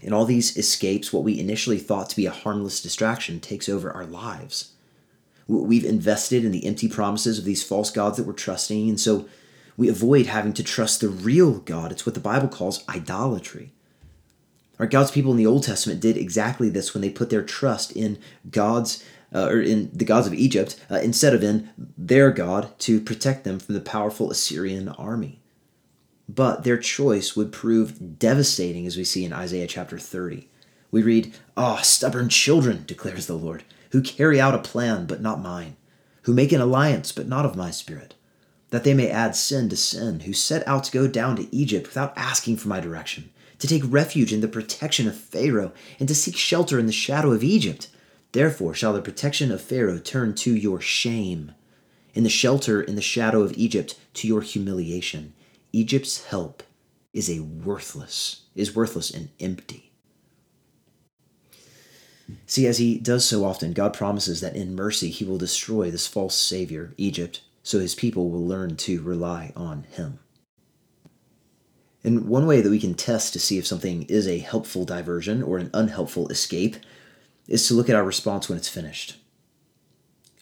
In 0.00 0.12
all 0.12 0.24
these 0.24 0.56
escapes, 0.56 1.12
what 1.12 1.24
we 1.24 1.38
initially 1.38 1.78
thought 1.78 2.08
to 2.10 2.16
be 2.16 2.26
a 2.26 2.30
harmless 2.30 2.80
distraction 2.80 3.40
takes 3.40 3.68
over 3.68 3.90
our 3.90 4.06
lives. 4.06 4.72
We've 5.46 5.84
invested 5.84 6.44
in 6.44 6.52
the 6.52 6.64
empty 6.64 6.88
promises 6.88 7.38
of 7.38 7.44
these 7.44 7.64
false 7.64 7.90
gods 7.90 8.16
that 8.16 8.26
we're 8.26 8.32
trusting, 8.32 8.88
and 8.88 9.00
so 9.00 9.28
we 9.76 9.88
avoid 9.88 10.26
having 10.26 10.52
to 10.54 10.62
trust 10.62 11.00
the 11.00 11.08
real 11.08 11.58
God. 11.60 11.90
It's 11.90 12.06
what 12.06 12.14
the 12.14 12.20
Bible 12.20 12.48
calls 12.48 12.86
idolatry. 12.88 13.72
Our 14.80 14.86
God's 14.86 15.10
people 15.10 15.30
in 15.30 15.36
the 15.36 15.46
Old 15.46 15.62
Testament 15.62 16.00
did 16.00 16.16
exactly 16.16 16.70
this 16.70 16.94
when 16.94 17.02
they 17.02 17.10
put 17.10 17.28
their 17.28 17.42
trust 17.42 17.92
in 17.92 18.18
God's 18.50 19.04
uh, 19.32 19.46
or 19.46 19.60
in 19.60 19.90
the 19.92 20.06
gods 20.06 20.26
of 20.26 20.32
Egypt 20.32 20.82
uh, 20.90 20.96
instead 20.96 21.34
of 21.34 21.44
in 21.44 21.68
their 21.98 22.30
God 22.30 22.76
to 22.80 22.98
protect 22.98 23.44
them 23.44 23.58
from 23.58 23.74
the 23.74 23.82
powerful 23.82 24.30
Assyrian 24.30 24.88
army. 24.88 25.42
But 26.30 26.64
their 26.64 26.78
choice 26.78 27.36
would 27.36 27.52
prove 27.52 28.18
devastating, 28.18 28.86
as 28.86 28.96
we 28.96 29.04
see 29.04 29.24
in 29.24 29.34
Isaiah 29.34 29.66
chapter 29.66 29.98
30. 29.98 30.48
We 30.90 31.02
read, 31.02 31.34
Ah, 31.58 31.76
oh, 31.78 31.82
stubborn 31.82 32.30
children, 32.30 32.84
declares 32.86 33.26
the 33.26 33.34
Lord, 33.34 33.64
who 33.90 34.00
carry 34.00 34.40
out 34.40 34.54
a 34.54 34.58
plan, 34.58 35.04
but 35.04 35.20
not 35.20 35.42
mine, 35.42 35.76
who 36.22 36.32
make 36.32 36.52
an 36.52 36.60
alliance, 36.62 37.12
but 37.12 37.28
not 37.28 37.44
of 37.44 37.54
my 37.54 37.70
spirit, 37.70 38.14
that 38.70 38.84
they 38.84 38.94
may 38.94 39.10
add 39.10 39.36
sin 39.36 39.68
to 39.68 39.76
sin, 39.76 40.20
who 40.20 40.32
set 40.32 40.66
out 40.66 40.84
to 40.84 40.92
go 40.92 41.06
down 41.06 41.36
to 41.36 41.54
Egypt 41.54 41.86
without 41.86 42.16
asking 42.16 42.56
for 42.56 42.68
my 42.68 42.80
direction, 42.80 43.30
to 43.60 43.68
take 43.68 43.82
refuge 43.86 44.32
in 44.32 44.40
the 44.40 44.48
protection 44.48 45.06
of 45.06 45.16
Pharaoh, 45.16 45.72
and 45.98 46.08
to 46.08 46.14
seek 46.14 46.36
shelter 46.36 46.78
in 46.78 46.86
the 46.86 46.92
shadow 46.92 47.30
of 47.30 47.44
Egypt. 47.44 47.88
Therefore 48.32 48.74
shall 48.74 48.92
the 48.92 49.02
protection 49.02 49.52
of 49.52 49.60
Pharaoh 49.60 49.98
turn 49.98 50.34
to 50.36 50.54
your 50.54 50.80
shame, 50.80 51.52
in 52.14 52.24
the 52.24 52.28
shelter 52.28 52.82
in 52.82 52.96
the 52.96 53.02
shadow 53.02 53.42
of 53.42 53.56
Egypt 53.56 53.98
to 54.14 54.26
your 54.26 54.40
humiliation. 54.40 55.34
Egypt's 55.72 56.24
help 56.26 56.62
is 57.12 57.30
a 57.30 57.40
worthless, 57.40 58.42
is 58.54 58.74
worthless 58.74 59.10
and 59.10 59.28
empty. 59.38 59.92
See, 62.46 62.66
as 62.66 62.78
he 62.78 62.98
does 62.98 63.24
so 63.24 63.44
often, 63.44 63.72
God 63.72 63.92
promises 63.92 64.40
that 64.40 64.56
in 64.56 64.74
mercy 64.74 65.10
he 65.10 65.24
will 65.24 65.38
destroy 65.38 65.90
this 65.90 66.06
false 66.06 66.36
savior, 66.36 66.94
Egypt, 66.96 67.42
so 67.62 67.78
his 67.78 67.94
people 67.94 68.30
will 68.30 68.46
learn 68.46 68.76
to 68.76 69.02
rely 69.02 69.52
on 69.56 69.84
him. 69.90 70.20
And 72.02 72.28
one 72.28 72.46
way 72.46 72.60
that 72.60 72.70
we 72.70 72.80
can 72.80 72.94
test 72.94 73.32
to 73.32 73.38
see 73.38 73.58
if 73.58 73.66
something 73.66 74.04
is 74.04 74.26
a 74.26 74.38
helpful 74.38 74.84
diversion 74.84 75.42
or 75.42 75.58
an 75.58 75.70
unhelpful 75.74 76.28
escape 76.28 76.76
is 77.46 77.66
to 77.68 77.74
look 77.74 77.90
at 77.90 77.96
our 77.96 78.04
response 78.04 78.48
when 78.48 78.56
it's 78.56 78.68
finished. 78.68 79.18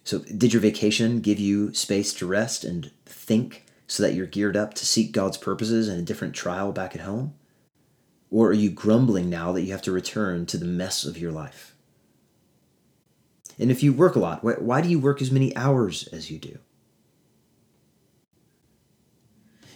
So, 0.05 0.21
did 0.21 0.53
your 0.53 0.63
vacation 0.63 1.21
give 1.21 1.39
you 1.39 1.75
space 1.75 2.15
to 2.15 2.27
rest 2.27 2.65
and 2.65 2.91
think 3.05 3.67
so 3.87 4.03
that 4.03 4.15
you're 4.15 4.27
geared 4.27 4.57
up 4.57 4.75
to 4.75 4.87
seek 4.87 5.13
God's 5.13 5.37
purposes 5.37 5.89
in 5.89 5.99
a 5.99 6.03
different 6.03 6.35
trial 6.35 6.73
back 6.73 6.95
at 6.95 7.03
home? 7.03 7.35
Or 8.31 8.49
are 8.49 8.55
you 8.55 8.71
grumbling 8.71 9.29
now 9.29 9.53
that 9.53 9.63
you 9.63 9.73
have 9.73 9.83
to 9.83 9.93
return 9.93 10.47
to 10.47 10.59
the 10.59 10.65
mess 10.65 11.05
of 11.05 11.19
your 11.19 11.33
life? 11.33 11.75
And 13.59 13.71
if 13.71 13.83
you 13.83 13.93
work 13.93 14.15
a 14.15 14.21
lot, 14.21 14.45
why 14.45 14.81
do 14.81 14.89
you 14.89 14.99
work 14.99 15.21
as 15.21 15.31
many 15.31 15.55
hours 15.57 16.07
as 16.09 16.31
you 16.31 16.39
do? 16.39 16.59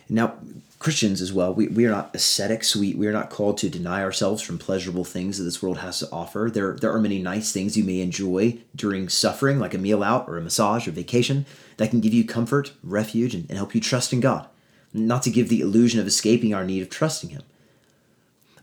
Now, 0.09 0.37
Christians 0.83 1.21
as 1.21 1.33
well, 1.33 1.55
we, 1.55 1.69
we 1.69 1.87
are 1.87 1.91
not 1.91 2.13
ascetics. 2.13 2.75
We, 2.75 2.93
we 2.95 3.07
are 3.07 3.13
not 3.13 3.31
called 3.31 3.57
to 3.59 3.71
deny 3.71 4.03
ourselves 4.03 4.43
from 4.43 4.59
pleasurable 4.59 5.05
things 5.05 5.39
that 5.39 5.45
this 5.45 5.63
world 5.63 5.79
has 5.79 6.01
to 6.01 6.09
offer. 6.11 6.51
There, 6.53 6.75
there 6.75 6.93
are 6.93 6.99
many 6.99 7.23
nice 7.23 7.53
things 7.53 7.77
you 7.77 7.85
may 7.85 8.01
enjoy 8.01 8.59
during 8.75 9.09
suffering, 9.09 9.61
like 9.61 9.75
a 9.75 9.79
meal 9.79 10.03
out 10.03 10.29
or 10.29 10.37
a 10.37 10.43
massage 10.43 10.89
or 10.89 10.91
vacation, 10.91 11.47
that 11.77 11.91
can 11.91 12.01
give 12.01 12.13
you 12.13 12.25
comfort, 12.25 12.73
refuge, 12.83 13.33
and, 13.33 13.49
and 13.49 13.59
help 13.59 13.77
you 13.77 13.81
trust 13.81 14.13
in 14.13 14.19
God. 14.19 14.49
Not 14.93 15.23
to 15.23 15.31
give 15.31 15.49
the 15.49 15.61
illusion 15.61 16.01
of 16.01 16.07
escaping 16.09 16.53
our 16.53 16.65
need 16.65 16.83
of 16.83 16.91
trusting 16.91 17.31
Him. 17.31 17.43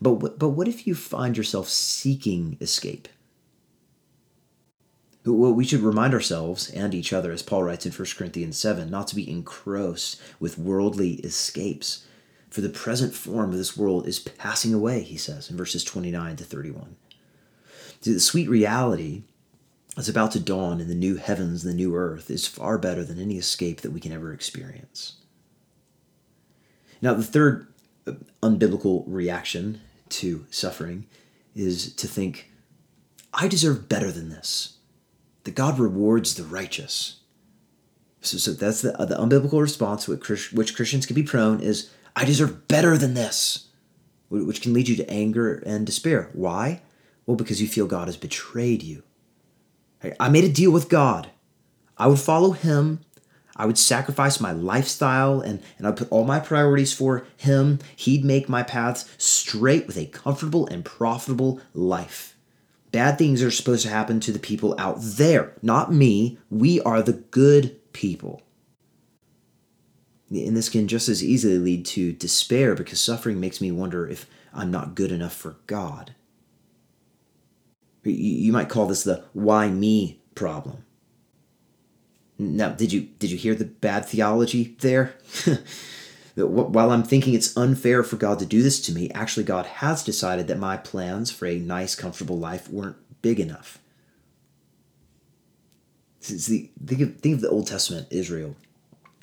But, 0.02 0.38
but 0.38 0.50
what 0.50 0.68
if 0.68 0.86
you 0.86 0.94
find 0.94 1.38
yourself 1.38 1.70
seeking 1.70 2.58
escape? 2.60 3.08
Well, 5.24 5.52
we 5.52 5.64
should 5.64 5.80
remind 5.80 6.12
ourselves 6.12 6.70
and 6.70 6.94
each 6.94 7.14
other, 7.14 7.32
as 7.32 7.42
Paul 7.42 7.62
writes 7.62 7.86
in 7.86 7.92
1 7.92 8.08
Corinthians 8.16 8.58
7, 8.58 8.90
not 8.90 9.08
to 9.08 9.16
be 9.16 9.30
engrossed 9.30 10.20
with 10.38 10.58
worldly 10.58 11.14
escapes 11.20 12.06
for 12.50 12.60
the 12.60 12.68
present 12.68 13.14
form 13.14 13.50
of 13.50 13.56
this 13.56 13.76
world 13.76 14.06
is 14.06 14.18
passing 14.18 14.74
away, 14.74 15.02
he 15.02 15.16
says 15.16 15.50
in 15.50 15.56
verses 15.56 15.84
29 15.84 16.36
to 16.36 16.44
31. 16.44 16.96
See, 18.00 18.12
the 18.12 18.20
sweet 18.20 18.48
reality 18.48 19.22
that's 19.94 20.08
about 20.08 20.32
to 20.32 20.40
dawn 20.40 20.80
in 20.80 20.88
the 20.88 20.94
new 20.94 21.16
heavens, 21.16 21.62
the 21.62 21.74
new 21.74 21.94
earth, 21.94 22.30
is 22.30 22.46
far 22.46 22.78
better 22.78 23.04
than 23.04 23.20
any 23.20 23.36
escape 23.36 23.80
that 23.82 23.92
we 23.92 24.00
can 24.00 24.12
ever 24.12 24.32
experience. 24.32 25.16
Now, 27.02 27.14
the 27.14 27.22
third 27.22 27.66
uh, 28.06 28.12
unbiblical 28.42 29.04
reaction 29.06 29.80
to 30.10 30.46
suffering 30.50 31.06
is 31.54 31.92
to 31.94 32.06
think, 32.06 32.50
I 33.32 33.48
deserve 33.48 33.88
better 33.88 34.10
than 34.10 34.28
this. 34.28 34.76
That 35.44 35.54
God 35.54 35.78
rewards 35.78 36.34
the 36.34 36.44
righteous. 36.44 37.20
So, 38.20 38.36
so 38.36 38.52
that's 38.52 38.82
the, 38.82 38.98
uh, 39.00 39.06
the 39.06 39.16
unbiblical 39.16 39.60
response 39.60 40.06
which, 40.06 40.52
which 40.52 40.76
Christians 40.76 41.06
can 41.06 41.14
be 41.14 41.22
prone 41.22 41.60
is, 41.60 41.90
I 42.14 42.24
deserve 42.24 42.68
better 42.68 42.96
than 42.96 43.14
this, 43.14 43.68
which 44.28 44.62
can 44.62 44.72
lead 44.72 44.88
you 44.88 44.96
to 44.96 45.10
anger 45.10 45.62
and 45.66 45.86
despair. 45.86 46.30
Why? 46.32 46.82
Well, 47.26 47.36
because 47.36 47.62
you 47.62 47.68
feel 47.68 47.86
God 47.86 48.08
has 48.08 48.16
betrayed 48.16 48.82
you. 48.82 49.02
I 50.18 50.28
made 50.28 50.44
a 50.44 50.48
deal 50.48 50.70
with 50.70 50.88
God. 50.88 51.30
I 51.98 52.06
would 52.06 52.18
follow 52.18 52.52
Him. 52.52 53.00
I 53.56 53.66
would 53.66 53.76
sacrifice 53.76 54.40
my 54.40 54.52
lifestyle 54.52 55.40
and, 55.40 55.62
and 55.76 55.86
I'd 55.86 55.96
put 55.96 56.10
all 56.10 56.24
my 56.24 56.40
priorities 56.40 56.94
for 56.94 57.26
Him. 57.36 57.78
He'd 57.94 58.24
make 58.24 58.48
my 58.48 58.62
paths 58.62 59.04
straight 59.18 59.86
with 59.86 59.98
a 59.98 60.06
comfortable 60.06 60.66
and 60.66 60.84
profitable 60.84 61.60
life. 61.74 62.36
Bad 62.90 63.18
things 63.18 63.42
are 63.42 63.50
supposed 63.50 63.82
to 63.82 63.90
happen 63.90 64.18
to 64.20 64.32
the 64.32 64.38
people 64.38 64.74
out 64.78 64.96
there, 65.00 65.52
not 65.62 65.92
me. 65.92 66.38
We 66.48 66.80
are 66.80 67.02
the 67.02 67.12
good 67.12 67.92
people. 67.92 68.42
And 70.30 70.56
this 70.56 70.68
can 70.68 70.86
just 70.86 71.08
as 71.08 71.24
easily 71.24 71.58
lead 71.58 71.84
to 71.86 72.12
despair 72.12 72.74
because 72.74 73.00
suffering 73.00 73.40
makes 73.40 73.60
me 73.60 73.72
wonder 73.72 74.06
if 74.06 74.26
I'm 74.54 74.70
not 74.70 74.94
good 74.94 75.10
enough 75.10 75.34
for 75.34 75.56
God. 75.66 76.14
You 78.04 78.52
might 78.52 78.68
call 78.68 78.86
this 78.86 79.02
the 79.02 79.24
why 79.32 79.68
me 79.68 80.20
problem. 80.34 80.84
Now, 82.38 82.70
did 82.70 82.92
you 82.92 83.02
did 83.02 83.30
you 83.30 83.36
hear 83.36 83.54
the 83.54 83.66
bad 83.66 84.06
theology 84.06 84.76
there? 84.80 85.14
While 86.36 86.90
I'm 86.90 87.02
thinking 87.02 87.34
it's 87.34 87.56
unfair 87.56 88.02
for 88.02 88.16
God 88.16 88.38
to 88.38 88.46
do 88.46 88.62
this 88.62 88.80
to 88.82 88.92
me, 88.92 89.10
actually 89.10 89.44
God 89.44 89.66
has 89.66 90.02
decided 90.02 90.46
that 90.46 90.58
my 90.58 90.76
plans 90.76 91.30
for 91.30 91.46
a 91.46 91.58
nice, 91.58 91.94
comfortable 91.94 92.38
life 92.38 92.70
weren't 92.70 92.96
big 93.20 93.40
enough. 93.40 93.78
See, 96.20 96.70
think 96.86 97.00
of, 97.00 97.16
think 97.16 97.34
of 97.34 97.40
the 97.40 97.50
Old 97.50 97.66
Testament 97.66 98.06
Israel 98.10 98.56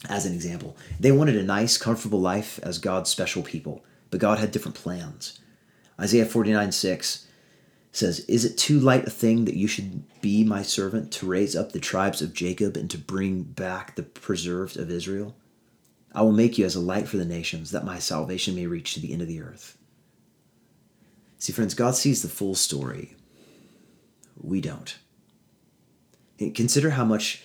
as 0.09 0.25
an 0.25 0.33
example. 0.33 0.77
They 0.99 1.11
wanted 1.11 1.35
a 1.35 1.43
nice, 1.43 1.77
comfortable 1.77 2.19
life 2.19 2.59
as 2.63 2.77
God's 2.77 3.09
special 3.09 3.43
people, 3.43 3.83
but 4.09 4.19
God 4.19 4.39
had 4.39 4.51
different 4.51 4.75
plans. 4.75 5.39
Isaiah 5.99 6.25
49 6.25 6.71
6 6.71 7.27
says, 7.91 8.19
Is 8.21 8.45
it 8.45 8.57
too 8.57 8.79
light 8.79 9.07
a 9.07 9.09
thing 9.09 9.45
that 9.45 9.57
you 9.57 9.67
should 9.67 10.03
be 10.21 10.43
my 10.43 10.61
servant 10.61 11.11
to 11.13 11.25
raise 11.25 11.55
up 11.55 11.71
the 11.71 11.79
tribes 11.79 12.21
of 12.21 12.33
Jacob 12.33 12.77
and 12.77 12.89
to 12.91 12.97
bring 12.97 13.43
back 13.43 13.95
the 13.95 14.03
preserved 14.03 14.77
of 14.77 14.91
Israel? 14.91 15.35
I 16.13 16.21
will 16.21 16.31
make 16.31 16.57
you 16.57 16.65
as 16.65 16.75
a 16.75 16.79
light 16.79 17.07
for 17.07 17.17
the 17.17 17.25
nations, 17.25 17.71
that 17.71 17.85
my 17.85 17.99
salvation 17.99 18.55
may 18.55 18.67
reach 18.67 18.93
to 18.93 18.99
the 18.99 19.13
end 19.13 19.21
of 19.21 19.27
the 19.27 19.41
earth. 19.41 19.77
See, 21.37 21.53
friends, 21.53 21.73
God 21.73 21.95
sees 21.95 22.21
the 22.21 22.29
full 22.29 22.55
story. 22.55 23.15
We 24.39 24.61
don't. 24.61 24.97
Consider 26.37 26.91
how 26.91 27.05
much 27.05 27.43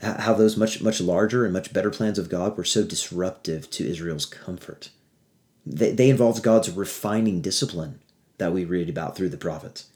how 0.00 0.34
those 0.34 0.56
much 0.56 0.82
much 0.82 1.00
larger 1.00 1.44
and 1.44 1.52
much 1.52 1.72
better 1.72 1.90
plans 1.90 2.18
of 2.18 2.28
God 2.28 2.56
were 2.56 2.64
so 2.64 2.84
disruptive 2.84 3.70
to 3.70 3.88
Israel's 3.88 4.26
comfort. 4.26 4.90
They, 5.64 5.92
they 5.92 6.10
involved 6.10 6.42
God's 6.42 6.70
refining 6.70 7.40
discipline 7.40 8.00
that 8.38 8.52
we 8.52 8.64
read 8.64 8.88
about 8.88 9.16
through 9.16 9.30
the 9.30 9.36
prophets. 9.36 9.86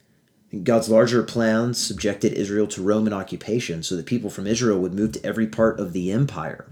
God's 0.65 0.89
larger 0.89 1.23
plans 1.23 1.79
subjected 1.79 2.33
Israel 2.33 2.67
to 2.69 2.83
Roman 2.83 3.13
occupation 3.13 3.85
so 3.85 3.95
that 3.95 4.07
people 4.07 4.31
from 4.31 4.49
Israel 4.49 4.81
would 4.81 4.95
move 4.95 5.13
to 5.13 5.25
every 5.25 5.47
part 5.47 5.79
of 5.79 5.93
the 5.93 6.11
empire. 6.11 6.67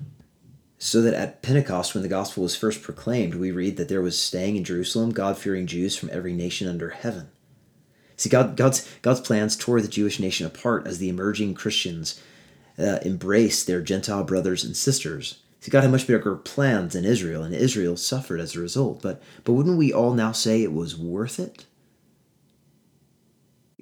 So 0.78 1.00
that 1.02 1.14
at 1.14 1.42
Pentecost, 1.42 1.94
when 1.94 2.02
the 2.02 2.08
gospel 2.08 2.42
was 2.42 2.56
first 2.56 2.82
proclaimed, 2.82 3.34
we 3.34 3.50
read 3.50 3.76
that 3.76 3.88
there 3.88 4.02
was 4.02 4.18
staying 4.20 4.56
in 4.56 4.64
Jerusalem 4.64 5.10
God 5.10 5.38
fearing 5.38 5.66
Jews 5.66 5.96
from 5.96 6.10
every 6.12 6.32
nation 6.32 6.68
under 6.68 6.90
heaven. 6.90 7.30
See, 8.16 8.28
God, 8.28 8.56
God's, 8.56 8.88
God's 9.02 9.20
plans 9.20 9.56
tore 9.56 9.80
the 9.80 9.88
Jewish 9.88 10.18
nation 10.18 10.44
apart 10.46 10.86
as 10.86 10.98
the 10.98 11.08
emerging 11.08 11.54
Christians 11.54 12.20
uh, 12.78 12.98
embrace 13.02 13.64
their 13.64 13.80
Gentile 13.80 14.24
brothers 14.24 14.64
and 14.64 14.76
sisters. 14.76 15.40
See, 15.60 15.70
God 15.70 15.82
had 15.82 15.90
much 15.90 16.06
bigger 16.06 16.36
plans 16.36 16.92
than 16.92 17.04
Israel, 17.04 17.42
and 17.42 17.54
Israel 17.54 17.96
suffered 17.96 18.40
as 18.40 18.54
a 18.54 18.60
result. 18.60 19.02
But 19.02 19.20
but 19.44 19.54
wouldn't 19.54 19.78
we 19.78 19.92
all 19.92 20.14
now 20.14 20.32
say 20.32 20.62
it 20.62 20.72
was 20.72 20.96
worth 20.96 21.40
it? 21.40 21.66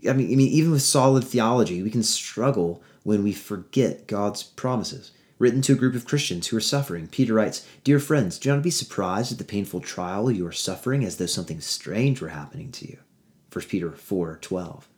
I 0.08 0.12
mean, 0.12 0.32
I 0.32 0.36
mean, 0.36 0.48
even 0.48 0.70
with 0.70 0.82
solid 0.82 1.24
theology, 1.24 1.82
we 1.82 1.90
can 1.90 2.02
struggle 2.02 2.82
when 3.02 3.22
we 3.22 3.32
forget 3.32 4.06
God's 4.06 4.42
promises. 4.42 5.12
Written 5.38 5.60
to 5.62 5.74
a 5.74 5.76
group 5.76 5.94
of 5.94 6.06
Christians 6.06 6.46
who 6.46 6.56
are 6.56 6.62
suffering, 6.62 7.08
Peter 7.08 7.34
writes, 7.34 7.66
Dear 7.84 8.00
friends, 8.00 8.38
do 8.38 8.48
not 8.48 8.62
be 8.62 8.70
surprised 8.70 9.32
at 9.32 9.38
the 9.38 9.44
painful 9.44 9.80
trial 9.80 10.30
you 10.30 10.46
are 10.46 10.52
suffering 10.52 11.04
as 11.04 11.18
though 11.18 11.26
something 11.26 11.60
strange 11.60 12.22
were 12.22 12.28
happening 12.28 12.72
to 12.72 12.88
you. 12.88 12.98
1 13.52 13.66
Peter 13.66 13.92
4 13.92 14.38
12. 14.40 14.88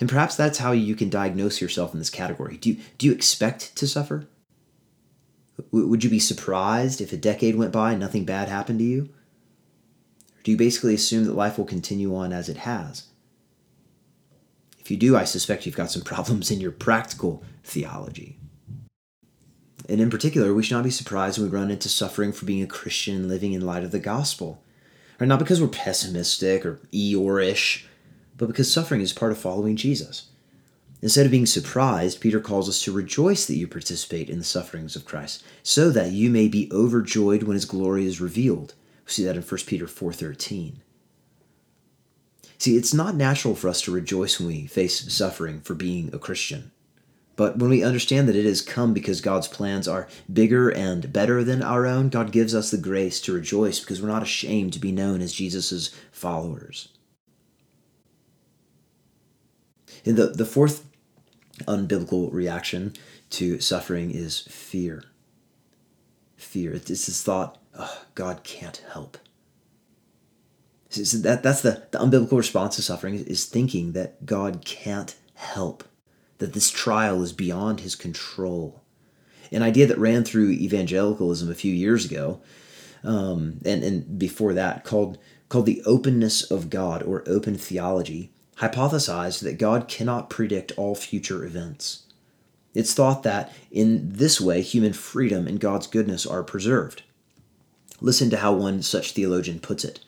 And 0.00 0.08
perhaps 0.08 0.36
that's 0.36 0.58
how 0.58 0.72
you 0.72 0.94
can 0.94 1.08
diagnose 1.08 1.60
yourself 1.60 1.92
in 1.92 1.98
this 1.98 2.10
category. 2.10 2.56
Do 2.56 2.70
you, 2.70 2.76
do 2.98 3.06
you 3.06 3.12
expect 3.12 3.74
to 3.76 3.86
suffer? 3.86 4.26
W- 5.72 5.88
would 5.88 6.04
you 6.04 6.10
be 6.10 6.18
surprised 6.18 7.00
if 7.00 7.12
a 7.12 7.16
decade 7.16 7.56
went 7.56 7.72
by 7.72 7.92
and 7.92 8.00
nothing 8.00 8.24
bad 8.24 8.48
happened 8.48 8.78
to 8.80 8.84
you? 8.84 9.08
Or 10.36 10.42
do 10.42 10.50
you 10.50 10.56
basically 10.56 10.94
assume 10.94 11.24
that 11.24 11.34
life 11.34 11.56
will 11.56 11.64
continue 11.64 12.14
on 12.14 12.32
as 12.32 12.48
it 12.48 12.58
has? 12.58 13.04
If 14.78 14.90
you 14.90 14.96
do, 14.96 15.16
I 15.16 15.24
suspect 15.24 15.66
you've 15.66 15.76
got 15.76 15.90
some 15.90 16.02
problems 16.14 16.50
in 16.50 16.60
your 16.60 16.72
practical 16.72 17.42
theology. 17.64 18.38
And 19.88 20.00
in 20.00 20.10
particular, 20.10 20.52
we 20.52 20.62
should 20.62 20.74
not 20.74 20.84
be 20.84 20.90
surprised 20.90 21.38
when 21.38 21.50
we 21.50 21.56
run 21.56 21.70
into 21.70 21.88
suffering 21.88 22.32
for 22.32 22.44
being 22.44 22.62
a 22.62 22.66
Christian 22.66 23.16
and 23.16 23.28
living 23.28 23.52
in 23.52 23.64
light 23.64 23.84
of 23.84 23.92
the 23.92 24.00
gospel. 24.00 24.62
Right? 25.18 25.26
Not 25.26 25.38
because 25.38 25.60
we're 25.60 25.68
pessimistic 25.68 26.66
or 26.66 26.80
Eeyore-ish, 26.92 27.86
but 28.36 28.46
because 28.46 28.72
suffering 28.72 29.00
is 29.00 29.12
part 29.12 29.32
of 29.32 29.38
following 29.38 29.76
Jesus. 29.76 30.28
Instead 31.02 31.26
of 31.26 31.32
being 31.32 31.46
surprised, 31.46 32.20
Peter 32.20 32.40
calls 32.40 32.68
us 32.68 32.82
to 32.82 32.92
rejoice 32.92 33.46
that 33.46 33.56
you 33.56 33.68
participate 33.68 34.30
in 34.30 34.38
the 34.38 34.44
sufferings 34.44 34.96
of 34.96 35.04
Christ, 35.04 35.44
so 35.62 35.90
that 35.90 36.12
you 36.12 36.30
may 36.30 36.48
be 36.48 36.70
overjoyed 36.72 37.42
when 37.42 37.54
his 37.54 37.64
glory 37.64 38.06
is 38.06 38.20
revealed. 38.20 38.74
We 39.04 39.12
see 39.12 39.24
that 39.24 39.36
in 39.36 39.42
1 39.42 39.66
Peter 39.66 39.86
4:13. 39.86 40.80
See, 42.58 42.76
it's 42.76 42.94
not 42.94 43.14
natural 43.14 43.54
for 43.54 43.68
us 43.68 43.82
to 43.82 43.90
rejoice 43.90 44.40
when 44.40 44.48
we 44.48 44.66
face 44.66 45.12
suffering 45.12 45.60
for 45.60 45.74
being 45.74 46.08
a 46.12 46.18
Christian. 46.18 46.72
But 47.36 47.58
when 47.58 47.68
we 47.68 47.84
understand 47.84 48.28
that 48.28 48.36
it 48.36 48.46
has 48.46 48.62
come 48.62 48.94
because 48.94 49.20
God's 49.20 49.46
plans 49.46 49.86
are 49.86 50.08
bigger 50.32 50.70
and 50.70 51.12
better 51.12 51.44
than 51.44 51.62
our 51.62 51.86
own, 51.86 52.08
God 52.08 52.32
gives 52.32 52.54
us 52.54 52.70
the 52.70 52.78
grace 52.78 53.20
to 53.20 53.34
rejoice 53.34 53.78
because 53.78 54.00
we're 54.00 54.08
not 54.08 54.22
ashamed 54.22 54.72
to 54.72 54.78
be 54.78 54.90
known 54.90 55.20
as 55.20 55.34
Jesus' 55.34 55.90
followers. 56.10 56.88
And 60.06 60.16
the, 60.16 60.28
the 60.28 60.46
fourth 60.46 60.86
unbiblical 61.66 62.32
reaction 62.32 62.94
to 63.30 63.60
suffering 63.60 64.10
is 64.10 64.40
fear. 64.40 65.04
Fear. 66.36 66.74
It's 66.74 66.88
this 66.88 67.22
thought, 67.22 67.58
oh, 67.78 68.04
God 68.14 68.44
can't 68.44 68.82
help. 68.92 69.18
So 70.88 71.18
that, 71.18 71.42
that's 71.42 71.60
the, 71.60 71.86
the 71.90 71.98
unbiblical 71.98 72.38
response 72.38 72.76
to 72.76 72.82
suffering 72.82 73.14
is 73.16 73.44
thinking 73.44 73.92
that 73.92 74.24
God 74.24 74.64
can't 74.64 75.14
help 75.34 75.84
that 76.38 76.52
this 76.52 76.70
trial 76.70 77.22
is 77.22 77.32
beyond 77.32 77.80
his 77.80 77.94
control. 77.94 78.82
An 79.50 79.62
idea 79.62 79.86
that 79.86 79.98
ran 79.98 80.24
through 80.24 80.50
evangelicalism 80.50 81.50
a 81.50 81.54
few 81.54 81.72
years 81.72 82.04
ago, 82.04 82.40
um, 83.02 83.60
and, 83.64 83.82
and 83.82 84.18
before 84.18 84.52
that, 84.54 84.84
called, 84.84 85.18
called 85.48 85.66
the 85.66 85.82
openness 85.84 86.50
of 86.50 86.70
God 86.70 87.02
or 87.02 87.24
open 87.26 87.56
theology, 87.56 88.32
hypothesized 88.60 89.40
that 89.40 89.58
God 89.58 89.88
cannot 89.88 90.30
predict 90.30 90.72
all 90.76 90.94
future 90.94 91.44
events. 91.44 92.04
It's 92.74 92.94
thought 92.94 93.22
that 93.22 93.52
in 93.70 94.12
this 94.12 94.40
way, 94.40 94.60
human 94.62 94.92
freedom 94.92 95.46
and 95.46 95.60
God's 95.60 95.86
goodness 95.86 96.26
are 96.26 96.42
preserved. 96.42 97.02
Listen 98.00 98.28
to 98.30 98.36
how 98.36 98.52
one 98.52 98.82
such 98.82 99.12
theologian 99.12 99.60
puts 99.60 99.84
it 99.84 100.00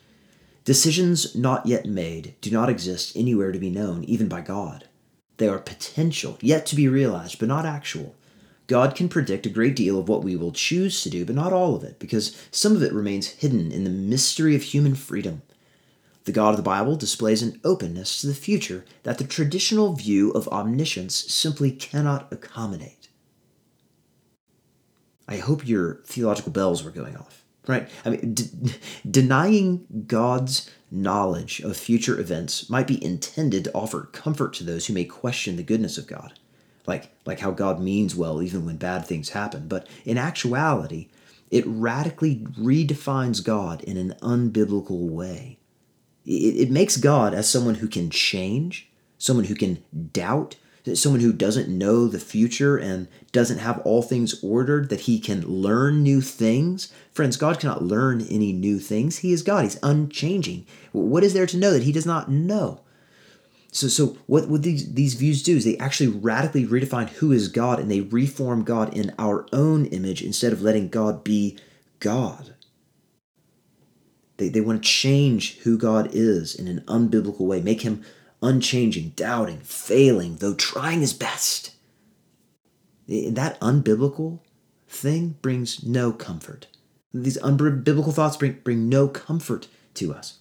Decisions 0.65 1.35
not 1.35 1.65
yet 1.65 1.87
made 1.87 2.35
do 2.41 2.51
not 2.51 2.69
exist 2.69 3.15
anywhere 3.15 3.51
to 3.51 3.57
be 3.57 3.71
known, 3.71 4.03
even 4.03 4.27
by 4.27 4.41
God. 4.41 4.87
They 5.37 5.47
are 5.47 5.57
potential, 5.57 6.37
yet 6.41 6.67
to 6.67 6.75
be 6.75 6.87
realized, 6.87 7.39
but 7.39 7.47
not 7.47 7.65
actual. 7.65 8.15
God 8.67 8.93
can 8.93 9.09
predict 9.09 9.47
a 9.47 9.49
great 9.49 9.75
deal 9.75 9.97
of 9.97 10.07
what 10.07 10.23
we 10.23 10.35
will 10.35 10.51
choose 10.51 11.01
to 11.01 11.09
do, 11.09 11.25
but 11.25 11.33
not 11.33 11.53
all 11.53 11.75
of 11.75 11.83
it, 11.83 11.97
because 11.97 12.39
some 12.51 12.75
of 12.75 12.83
it 12.83 12.93
remains 12.93 13.29
hidden 13.29 13.71
in 13.71 13.83
the 13.83 13.89
mystery 13.89 14.55
of 14.55 14.61
human 14.61 14.93
freedom. 14.93 15.41
The 16.25 16.31
God 16.31 16.51
of 16.51 16.57
the 16.57 16.63
Bible 16.63 16.95
displays 16.95 17.41
an 17.41 17.59
openness 17.63 18.21
to 18.21 18.27
the 18.27 18.35
future 18.35 18.85
that 19.03 19.17
the 19.17 19.23
traditional 19.23 19.93
view 19.93 20.31
of 20.31 20.47
omniscience 20.49 21.15
simply 21.15 21.71
cannot 21.71 22.31
accommodate. 22.31 23.09
I 25.27 25.37
hope 25.37 25.67
your 25.67 26.01
theological 26.05 26.51
bells 26.51 26.83
were 26.83 26.91
going 26.91 27.15
off, 27.15 27.43
right? 27.67 27.87
I 28.03 28.09
mean, 28.09 28.33
de- 28.33 28.49
denying 29.09 29.85
God's 30.07 30.69
knowledge 30.91 31.59
of 31.61 31.77
future 31.77 32.19
events 32.19 32.67
might 32.67 32.87
be 32.87 33.03
intended 33.03 33.63
to 33.65 33.73
offer 33.73 34.09
comfort 34.11 34.53
to 34.55 34.63
those 34.63 34.87
who 34.87 34.93
may 34.93 35.05
question 35.05 35.55
the 35.55 35.63
goodness 35.63 35.97
of 35.99 36.07
God, 36.07 36.33
like, 36.87 37.11
like 37.25 37.39
how 37.39 37.51
God 37.51 37.79
means 37.79 38.15
well 38.15 38.41
even 38.41 38.65
when 38.65 38.77
bad 38.77 39.05
things 39.05 39.29
happen. 39.29 39.67
But 39.67 39.87
in 40.03 40.17
actuality, 40.17 41.09
it 41.51 41.63
radically 41.67 42.37
redefines 42.57 43.43
God 43.43 43.83
in 43.83 43.97
an 43.97 44.15
unbiblical 44.21 45.09
way. 45.09 45.58
It, 46.31 46.69
makes 46.69 46.95
God 46.97 47.33
as 47.33 47.49
someone 47.49 47.75
who 47.75 47.87
can 47.87 48.11
change, 48.11 48.87
someone 49.17 49.45
who 49.45 49.55
can 49.55 49.83
doubt, 50.13 50.57
someone 50.93 51.21
who 51.21 51.33
doesn't 51.33 51.67
know 51.67 52.07
the 52.07 52.19
future 52.19 52.77
and 52.77 53.07
doesn't 53.31 53.57
have 53.57 53.79
all 53.79 54.03
things 54.03 54.39
ordered, 54.43 54.89
that 54.89 55.01
he 55.01 55.19
can 55.19 55.41
learn 55.41 56.03
new 56.03 56.21
things. 56.21 56.93
Friends, 57.11 57.35
God 57.35 57.59
cannot 57.59 57.83
learn 57.83 58.21
any 58.29 58.53
new 58.53 58.79
things. 58.79 59.17
He 59.17 59.33
is 59.33 59.41
God, 59.41 59.63
He's 59.63 59.79
unchanging. 59.81 60.67
What 60.91 61.23
is 61.23 61.33
there 61.33 61.47
to 61.47 61.57
know 61.57 61.71
that 61.71 61.83
He 61.83 61.91
does 61.91 62.05
not 62.05 62.29
know? 62.29 62.81
So, 63.71 63.87
so 63.87 64.17
what, 64.25 64.47
would 64.47 64.63
these, 64.63 64.93
these 64.93 65.13
views 65.13 65.43
do 65.43 65.57
is 65.57 65.63
they 65.63 65.77
actually 65.77 66.09
radically 66.09 66.65
redefine 66.65 67.09
who 67.09 67.31
is 67.31 67.47
God 67.49 67.79
and 67.79 67.89
they 67.89 68.01
reform 68.01 68.63
God 68.63 68.95
in 68.95 69.13
our 69.19 69.45
own 69.53 69.85
image 69.87 70.21
instead 70.21 70.53
of 70.53 70.61
letting 70.61 70.89
God 70.89 71.23
be 71.23 71.57
God. 71.99 72.55
They, 74.39 74.47
they 74.47 74.61
want 74.61 74.81
to 74.81 74.89
change 74.89 75.57
who 75.59 75.77
God 75.77 76.09
is 76.13 76.55
in 76.55 76.67
an 76.67 76.79
unbiblical 76.87 77.41
way, 77.41 77.61
make 77.61 77.81
him 77.81 78.03
unchanging, 78.41 79.09
doubting, 79.09 79.59
failing, 79.59 80.37
though 80.37 80.55
trying 80.55 81.01
his 81.01 81.13
best. 81.13 81.75
That 83.07 83.59
unbiblical 83.59 84.39
thing 84.87 85.35
brings 85.41 85.83
no 85.83 86.13
comfort. 86.13 86.67
These 87.13 87.37
unbiblical 87.39 88.13
thoughts 88.13 88.37
bring, 88.37 88.53
bring 88.63 88.87
no 88.87 89.09
comfort 89.09 89.67
to 89.95 90.13
us. 90.13 90.39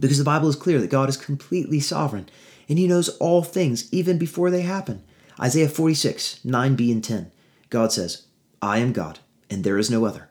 Because 0.00 0.18
the 0.18 0.24
Bible 0.24 0.48
is 0.48 0.56
clear 0.56 0.80
that 0.80 0.90
God 0.90 1.08
is 1.08 1.16
completely 1.16 1.78
sovereign 1.78 2.28
and 2.68 2.78
he 2.78 2.88
knows 2.88 3.08
all 3.18 3.42
things 3.42 3.92
even 3.92 4.18
before 4.18 4.50
they 4.50 4.62
happen. 4.62 5.04
Isaiah 5.38 5.68
46, 5.68 6.40
9b 6.44 6.90
and 6.90 7.04
10. 7.04 7.30
God 7.70 7.92
says, 7.92 8.26
I 8.60 8.78
am 8.78 8.92
God, 8.92 9.20
and 9.48 9.62
there 9.62 9.78
is 9.78 9.90
no 9.90 10.06
other. 10.06 10.28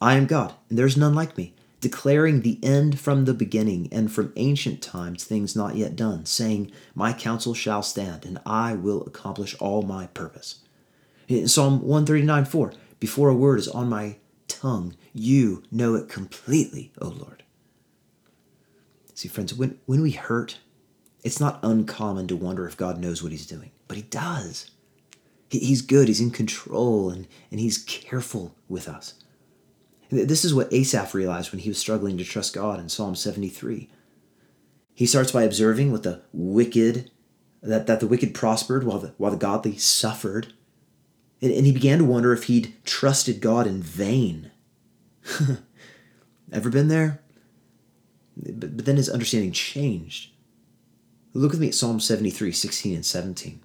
I 0.00 0.14
am 0.16 0.26
God, 0.26 0.54
and 0.68 0.78
there 0.78 0.86
is 0.86 0.96
none 0.96 1.14
like 1.14 1.38
me 1.38 1.54
declaring 1.84 2.40
the 2.40 2.58
end 2.62 2.98
from 2.98 3.26
the 3.26 3.34
beginning 3.34 3.88
and 3.92 4.10
from 4.10 4.32
ancient 4.36 4.82
times 4.82 5.22
things 5.22 5.54
not 5.54 5.76
yet 5.76 5.94
done, 5.94 6.24
saying, 6.24 6.72
My 6.94 7.12
counsel 7.12 7.52
shall 7.52 7.82
stand, 7.82 8.24
and 8.24 8.40
I 8.46 8.74
will 8.74 9.02
accomplish 9.04 9.54
all 9.60 9.82
my 9.82 10.06
purpose. 10.08 10.60
In 11.28 11.46
Psalm 11.46 11.82
139 11.82 12.46
4, 12.46 12.72
before 12.98 13.28
a 13.28 13.34
word 13.34 13.58
is 13.58 13.68
on 13.68 13.90
my 13.90 14.16
tongue, 14.48 14.96
you 15.12 15.62
know 15.70 15.94
it 15.94 16.08
completely, 16.08 16.90
O 17.00 17.08
Lord. 17.08 17.42
See, 19.12 19.28
friends, 19.28 19.52
when, 19.52 19.78
when 19.84 20.00
we 20.00 20.12
hurt, 20.12 20.58
it's 21.22 21.38
not 21.38 21.60
uncommon 21.62 22.26
to 22.28 22.36
wonder 22.36 22.66
if 22.66 22.78
God 22.78 22.98
knows 22.98 23.22
what 23.22 23.32
He's 23.32 23.46
doing, 23.46 23.72
but 23.88 23.98
He 23.98 24.04
does. 24.04 24.70
He, 25.50 25.58
he's 25.58 25.82
good, 25.82 26.08
He's 26.08 26.20
in 26.20 26.30
control, 26.30 27.10
and, 27.10 27.28
and 27.50 27.60
He's 27.60 27.78
careful 27.78 28.56
with 28.70 28.88
us. 28.88 29.14
This 30.14 30.44
is 30.44 30.54
what 30.54 30.72
Asaph 30.72 31.14
realized 31.14 31.50
when 31.50 31.60
he 31.60 31.68
was 31.68 31.78
struggling 31.78 32.16
to 32.18 32.24
trust 32.24 32.54
God 32.54 32.78
in 32.78 32.88
Psalm 32.88 33.16
73. 33.16 33.90
He 34.94 35.06
starts 35.06 35.32
by 35.32 35.42
observing 35.42 35.90
what 35.90 36.04
the 36.04 36.22
wicked 36.32 37.10
that, 37.62 37.86
that 37.86 38.00
the 38.00 38.06
wicked 38.06 38.34
prospered 38.34 38.84
while 38.84 38.98
the 38.98 39.14
while 39.16 39.32
the 39.32 39.36
godly 39.36 39.76
suffered. 39.76 40.52
And, 41.42 41.50
and 41.50 41.66
he 41.66 41.72
began 41.72 41.98
to 41.98 42.04
wonder 42.04 42.32
if 42.32 42.44
he'd 42.44 42.74
trusted 42.84 43.40
God 43.40 43.66
in 43.66 43.82
vain. 43.82 44.52
Ever 46.52 46.70
been 46.70 46.88
there? 46.88 47.20
But, 48.36 48.76
but 48.76 48.84
then 48.84 48.96
his 48.96 49.08
understanding 49.08 49.52
changed. 49.52 50.30
Look 51.32 51.50
with 51.50 51.60
me 51.60 51.68
at 51.68 51.74
Psalm 51.74 51.98
73, 51.98 52.52
16 52.52 52.94
and 52.94 53.04
17. 53.04 53.60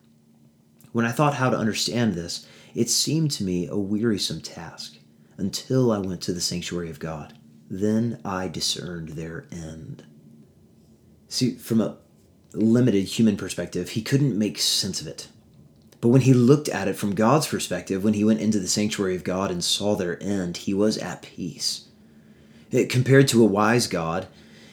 When 0.92 1.06
I 1.06 1.12
thought 1.12 1.36
how 1.36 1.52
to 1.52 1.58
understand 1.58 2.16
this, 2.16 2.48
it 2.74 2.90
seemed 2.90 3.30
to 3.32 3.44
me 3.44 3.68
a 3.68 3.78
wearisome 3.78 4.42
task 4.42 4.99
until 5.40 5.92
I 5.92 5.98
went 6.00 6.22
to 6.22 6.34
the 6.34 6.42
sanctuary 6.42 6.90
of 6.90 7.00
God. 7.00 7.34
Then 7.70 8.20
I 8.26 8.48
discerned 8.48 9.10
their 9.10 9.48
end. 9.52 10.04
See, 11.28 11.56
from 11.56 11.82
a 11.82 11.98
limited 12.54 13.06
human 13.06 13.38
perspective, 13.38 13.90
he 13.90 14.02
couldn't 14.02 14.38
make 14.38 14.60
sense 14.60 15.02
of 15.02 15.08
it. 15.08 15.28
But 16.02 16.10
when 16.10 16.22
he 16.22 16.34
looked 16.34 16.70
at 16.70 16.88
it 16.88 16.96
from 16.96 17.14
God's 17.14 17.48
perspective, 17.48 18.04
when 18.04 18.14
he 18.14 18.24
went 18.24 18.40
into 18.40 18.60
the 18.60 18.68
sanctuary 18.68 19.16
of 19.16 19.24
God 19.24 19.52
and 19.52 19.64
saw 19.64 19.96
their 19.96 20.22
end, 20.24 20.58
he 20.58 20.74
was 20.74 20.98
at 20.98 21.22
peace. 21.22 21.90
It, 22.72 22.90
compared 22.90 23.28
to 23.30 23.44
a 23.44 23.48
wise 23.48 23.88
God, 23.88 24.28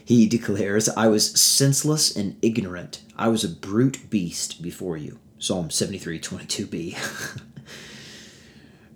he 0.04 0.26
declares, 0.26 0.88
I 0.90 1.08
was 1.08 1.38
senseless 1.38 2.14
and 2.14 2.36
ignorant. 2.40 3.02
I 3.16 3.28
was 3.28 3.42
a 3.42 3.48
brute 3.48 4.08
beast 4.08 4.62
before 4.62 4.96
you. 4.96 5.18
Psalm 5.38 5.70
73 5.70 6.20
22b. 6.20 7.42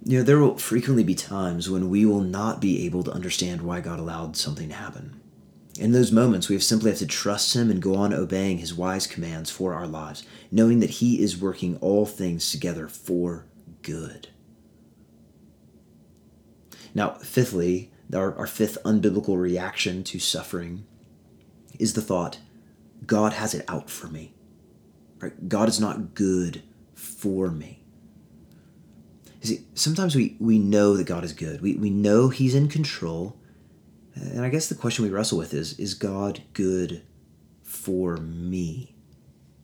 You 0.04 0.18
know, 0.18 0.24
there 0.24 0.38
will 0.38 0.56
frequently 0.56 1.04
be 1.04 1.14
times 1.14 1.68
when 1.68 1.90
we 1.90 2.06
will 2.06 2.22
not 2.22 2.60
be 2.60 2.86
able 2.86 3.02
to 3.04 3.12
understand 3.12 3.60
why 3.60 3.80
God 3.80 3.98
allowed 3.98 4.36
something 4.36 4.68
to 4.68 4.74
happen. 4.74 5.20
In 5.78 5.92
those 5.92 6.10
moments, 6.10 6.48
we 6.48 6.54
have 6.54 6.62
simply 6.62 6.90
have 6.90 6.98
to 7.00 7.06
trust 7.06 7.54
Him 7.54 7.70
and 7.70 7.82
go 7.82 7.94
on 7.94 8.12
obeying 8.12 8.58
His 8.58 8.74
wise 8.74 9.06
commands 9.06 9.50
for 9.50 9.74
our 9.74 9.86
lives, 9.86 10.24
knowing 10.50 10.80
that 10.80 10.90
He 10.90 11.22
is 11.22 11.40
working 11.40 11.76
all 11.80 12.06
things 12.06 12.50
together 12.50 12.88
for 12.88 13.46
good. 13.82 14.28
Now, 16.94 17.10
fifthly, 17.10 17.92
our, 18.12 18.34
our 18.36 18.46
fifth 18.46 18.78
unbiblical 18.84 19.40
reaction 19.40 20.02
to 20.04 20.18
suffering 20.18 20.86
is 21.78 21.94
the 21.94 22.02
thought 22.02 22.38
God 23.06 23.32
has 23.34 23.54
it 23.54 23.64
out 23.68 23.88
for 23.88 24.08
me. 24.08 24.34
Right? 25.20 25.48
God 25.48 25.68
is 25.68 25.80
not 25.80 26.14
good 26.14 26.62
for 26.94 27.50
me. 27.50 27.79
See, 29.40 29.64
sometimes 29.74 30.14
we, 30.14 30.36
we 30.38 30.58
know 30.58 30.96
that 30.96 31.06
God 31.06 31.24
is 31.24 31.32
good. 31.32 31.60
We, 31.60 31.74
we 31.76 31.90
know 31.90 32.28
He's 32.28 32.54
in 32.54 32.68
control. 32.68 33.36
And 34.14 34.44
I 34.44 34.50
guess 34.50 34.68
the 34.68 34.74
question 34.74 35.04
we 35.04 35.10
wrestle 35.10 35.38
with 35.38 35.54
is 35.54 35.78
Is 35.78 35.94
God 35.94 36.42
good 36.52 37.02
for 37.62 38.16
me? 38.16 38.94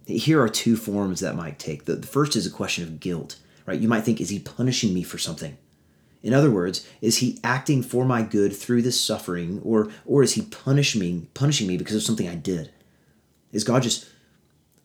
Here 0.06 0.40
are 0.40 0.48
two 0.48 0.76
forms 0.76 1.20
that 1.20 1.34
might 1.34 1.58
take. 1.58 1.84
The, 1.84 1.96
the 1.96 2.06
first 2.06 2.36
is 2.36 2.46
a 2.46 2.50
question 2.50 2.84
of 2.84 3.00
guilt, 3.00 3.38
right? 3.66 3.80
You 3.80 3.88
might 3.88 4.02
think, 4.02 4.20
Is 4.20 4.30
He 4.30 4.38
punishing 4.38 4.94
me 4.94 5.02
for 5.02 5.18
something? 5.18 5.58
In 6.26 6.34
other 6.34 6.50
words, 6.50 6.84
is 7.00 7.18
he 7.18 7.38
acting 7.44 7.84
for 7.84 8.04
my 8.04 8.20
good 8.22 8.56
through 8.56 8.82
this 8.82 9.00
suffering, 9.00 9.60
or 9.62 9.88
or 10.04 10.24
is 10.24 10.32
he 10.32 10.42
punishing 10.42 11.00
me, 11.00 11.28
punishing 11.34 11.68
me 11.68 11.76
because 11.76 11.94
of 11.94 12.02
something 12.02 12.28
I 12.28 12.34
did? 12.34 12.72
Is 13.52 13.62
God 13.62 13.84
just 13.84 14.08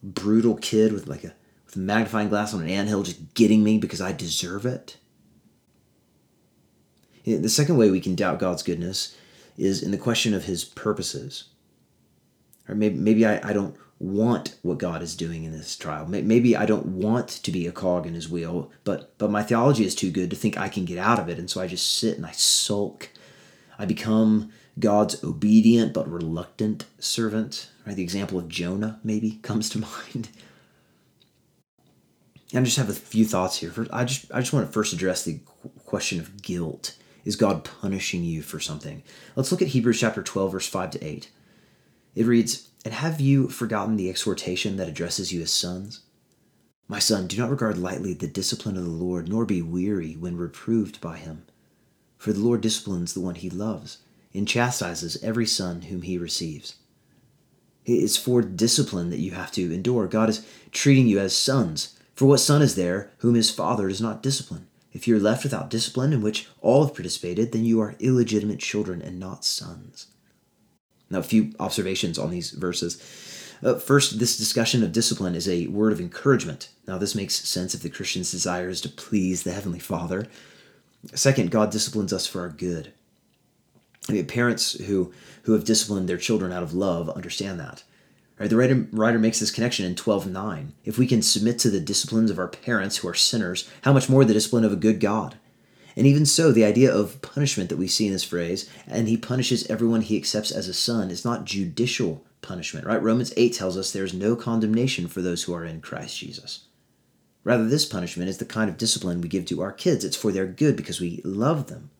brutal 0.04 0.56
kid 0.56 0.94
with 0.94 1.08
like 1.08 1.24
a 1.24 1.34
a 1.76 1.80
magnifying 1.80 2.30
glass 2.30 2.54
on 2.54 2.62
an 2.62 2.70
anthill 2.70 3.04
just 3.04 3.34
getting 3.34 3.64
me 3.64 3.78
because 3.78 4.02
I 4.02 4.12
deserve 4.12 4.66
it? 4.66 4.98
The 7.26 7.50
second 7.50 7.78
way 7.78 7.92
we 7.92 8.02
can 8.02 8.16
doubt 8.16 8.40
God's 8.40 8.64
goodness 8.64 9.16
is 9.58 9.84
in 9.84 9.92
the 9.92 9.98
question 9.98 10.34
of 10.34 10.46
his 10.46 10.64
purposes. 10.64 11.46
Or 12.68 12.76
maybe, 12.76 12.96
maybe 12.96 13.26
I, 13.26 13.50
I 13.50 13.54
don't 13.54 13.76
want 14.02 14.56
what 14.64 14.80
God 14.80 15.04
is 15.04 15.16
doing 15.16 15.44
in 15.44 15.52
this 15.52 15.76
trial. 15.76 16.08
Maybe 16.08 16.56
I 16.56 16.66
don't 16.66 16.88
want 16.88 17.28
to 17.30 17.52
be 17.52 17.68
a 17.68 17.72
cog 17.72 18.08
in 18.08 18.16
his 18.16 18.30
wheel, 18.30 18.72
but 18.84 19.16
but 19.20 19.30
my 19.30 19.44
theology 19.44 19.86
is 19.86 19.94
too 19.94 20.10
good 20.10 20.30
to 20.32 20.36
think 20.36 20.58
I 20.58 20.70
can 20.70 20.86
get 20.86 20.98
out 20.98 21.20
of 21.20 21.30
it, 21.30 21.38
and 21.38 21.50
so 21.50 21.62
I 21.62 21.68
just 21.68 21.98
sit 21.98 22.18
and 22.18 22.26
I 22.26 22.32
sulk. 22.32 23.10
I 23.78 23.86
become 23.86 24.52
God's 24.80 25.24
obedient 25.24 25.94
but 25.94 26.12
reluctant 26.12 26.86
servant. 27.00 27.70
Right? 27.86 27.96
The 27.96 28.04
example 28.04 28.40
of 28.40 28.48
Jonah 28.48 29.00
maybe 29.04 29.32
comes 29.44 29.70
to 29.70 29.80
mind. 29.80 30.30
I 32.54 32.62
just 32.62 32.78
have 32.78 32.90
a 32.90 32.94
few 32.94 33.26
thoughts 33.26 33.58
here. 33.58 33.72
First, 33.72 33.92
I 33.94 34.04
just 34.04 34.32
I 34.34 34.40
just 34.42 34.52
want 34.54 34.66
to 34.66 34.72
first 34.72 34.94
address 34.94 35.24
the 35.24 35.40
question 35.86 36.20
of 36.20 36.42
guilt. 36.42 36.96
Is 37.24 37.36
God 37.36 37.64
punishing 37.64 38.24
you 38.24 38.42
for 38.42 38.60
something? 38.60 39.04
Let's 39.36 39.52
look 39.52 39.62
at 39.62 39.70
Hebrews 39.70 40.00
chapter 40.00 40.24
12 40.24 40.52
verse 40.52 40.68
5 40.68 40.92
to 40.92 41.04
8. 41.04 41.30
It 42.16 42.26
reads, 42.26 42.68
"And 42.84 42.94
have 42.94 43.22
you 43.22 43.48
forgotten 43.48 43.96
the 43.96 44.10
exhortation 44.10 44.76
that 44.78 44.90
addresses 44.90 45.32
you 45.32 45.42
as 45.42 45.52
sons? 45.52 46.02
My 46.88 47.00
son, 47.00 47.28
do 47.28 47.38
not 47.38 47.50
regard 47.50 47.78
lightly 47.78 48.14
the 48.14 48.28
discipline 48.28 48.76
of 48.76 48.84
the 48.84 48.90
Lord, 48.90 49.30
nor 49.30 49.46
be 49.46 49.62
weary 49.62 50.18
when 50.18 50.36
reproved 50.36 51.00
by 51.00 51.18
him. 51.18 51.44
For 52.18 52.34
the 52.34 52.42
Lord 52.42 52.60
disciplines 52.60 53.14
the 53.14 53.22
one 53.22 53.36
he 53.36 53.50
loves, 53.50 54.00
and 54.34 54.46
chastises 54.48 55.18
every 55.24 55.46
son 55.46 55.84
whom 55.84 56.02
he 56.02 56.18
receives." 56.18 56.76
It's 57.86 58.18
for 58.18 58.42
discipline 58.42 59.10
that 59.10 59.20
you 59.20 59.32
have 59.32 59.52
to 59.54 59.74
endure. 59.74 60.08
God 60.08 60.30
is 60.30 60.42
treating 60.72 61.08
you 61.08 61.20
as 61.20 61.34
sons. 61.34 61.90
For 62.16 62.26
what 62.26 62.40
son 62.40 62.62
is 62.62 62.76
there 62.76 63.12
whom 63.20 63.36
his 63.36 63.50
father 63.50 63.88
does 63.88 64.02
not 64.02 64.24
discipline? 64.24 64.68
If 64.94 65.08
you're 65.08 65.20
left 65.20 65.44
without 65.44 65.70
discipline 65.70 66.14
in 66.14 66.22
which 66.22 66.48
all 66.62 66.86
have 66.86 66.94
participated, 66.94 67.52
then 67.52 67.66
you 67.66 67.80
are 67.80 67.96
illegitimate 68.00 68.60
children 68.60 69.02
and 69.02 69.20
not 69.20 69.46
sons. 69.46 70.08
Now, 71.10 71.20
a 71.20 71.24
few 71.24 71.54
observations 71.60 72.18
on 72.18 72.30
these 72.30 72.52
verses. 72.52 73.02
Uh, 73.64 73.76
first, 73.76 74.20
this 74.20 74.38
discussion 74.38 74.84
of 74.84 74.92
discipline 74.92 75.36
is 75.36 75.48
a 75.48 75.68
word 75.68 75.94
of 75.94 76.00
encouragement. 76.00 76.70
Now, 76.88 76.98
this 76.98 77.16
makes 77.16 77.36
sense 77.36 77.76
if 77.76 77.82
the 77.82 77.90
Christian's 77.90 78.32
desire 78.32 78.70
is 78.70 78.82
to 78.82 78.90
please 78.90 79.44
the 79.44 79.52
Heavenly 79.52 79.80
Father. 79.80 80.28
Second, 81.14 81.52
God 81.52 81.70
disciplines 81.70 82.14
us 82.14 82.28
for 82.28 82.42
our 82.42 82.50
good. 82.50 82.94
I 84.10 84.14
mean, 84.14 84.26
parents 84.26 84.74
who, 84.74 85.14
who 85.44 85.54
have 85.54 85.64
disciplined 85.64 86.10
their 86.10 86.18
children 86.18 86.52
out 86.52 86.64
of 86.64 86.74
love 86.74 87.10
understand 87.10 87.60
that. 87.60 87.84
Right? 88.42 88.50
The 88.50 88.58
writer, 88.58 88.88
writer 88.92 89.20
makes 89.20 89.40
this 89.40 89.52
connection 89.52 89.86
in 89.86 89.94
12.9. 89.94 90.72
If 90.84 90.98
we 90.98 91.06
can 91.06 91.22
submit 91.22 91.60
to 91.60 91.70
the 91.70 91.80
disciplines 91.80 92.32
of 92.32 92.40
our 92.40 92.48
parents 92.48 92.98
who 92.98 93.08
are 93.08 93.14
sinners, 93.14 93.70
how 93.84 93.94
much 93.94 94.10
more 94.10 94.26
the 94.26 94.34
discipline 94.34 94.64
of 94.66 94.74
a 94.74 94.78
good 94.78 95.00
God? 95.00 95.38
And 95.96 96.08
even 96.08 96.26
so, 96.26 96.52
the 96.52 96.66
idea 96.66 96.92
of 96.92 97.22
punishment 97.22 97.70
that 97.70 97.78
we 97.78 97.88
see 97.88 98.08
in 98.08 98.14
this 98.14 98.24
phrase, 98.24 98.68
and 98.88 99.08
he 99.08 99.16
punishes 99.16 99.68
everyone 99.68 100.02
he 100.02 100.18
accepts 100.18 100.50
as 100.50 100.68
a 100.68 100.74
son, 100.74 101.12
is 101.12 101.24
not 101.24 101.46
judicial 101.46 102.26
punishment, 102.42 102.88
right? 102.88 103.00
Romans 103.00 103.32
8 103.38 103.54
tells 103.54 103.78
us 103.78 103.92
there's 103.92 104.12
no 104.12 104.36
condemnation 104.36 105.08
for 105.08 105.22
those 105.22 105.44
who 105.44 105.54
are 105.54 105.64
in 105.64 105.80
Christ 105.80 106.18
Jesus. 106.18 106.62
Rather, 107.44 107.68
this 107.68 107.86
punishment 107.86 108.28
is 108.28 108.40
the 108.40 108.46
kind 108.46 108.72
of 108.72 108.78
discipline 108.78 109.22
we 109.22 109.30
give 109.30 109.46
to 109.46 109.62
our 109.62 109.72
kids. 109.72 110.04
It's 110.04 110.18
for 110.18 110.32
their 110.32 110.48
good 110.48 110.76
because 110.76 111.00
we 111.00 111.22
love 111.24 111.68
them. 111.68 111.92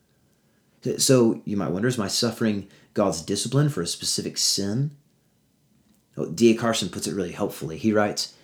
So 0.98 1.40
you 1.44 1.56
might 1.56 1.70
wonder 1.70 1.86
is 1.86 1.96
my 1.96 2.08
suffering 2.08 2.66
God's 2.94 3.22
discipline 3.22 3.68
for 3.68 3.80
a 3.80 3.86
specific 3.86 4.36
sin? 4.36 4.96
Oh, 6.16 6.26
D.A. 6.26 6.54
Carson 6.54 6.88
puts 6.88 7.06
it 7.06 7.14
really 7.14 7.32
helpfully. 7.32 7.78
He 7.78 7.92
writes, 7.92 8.34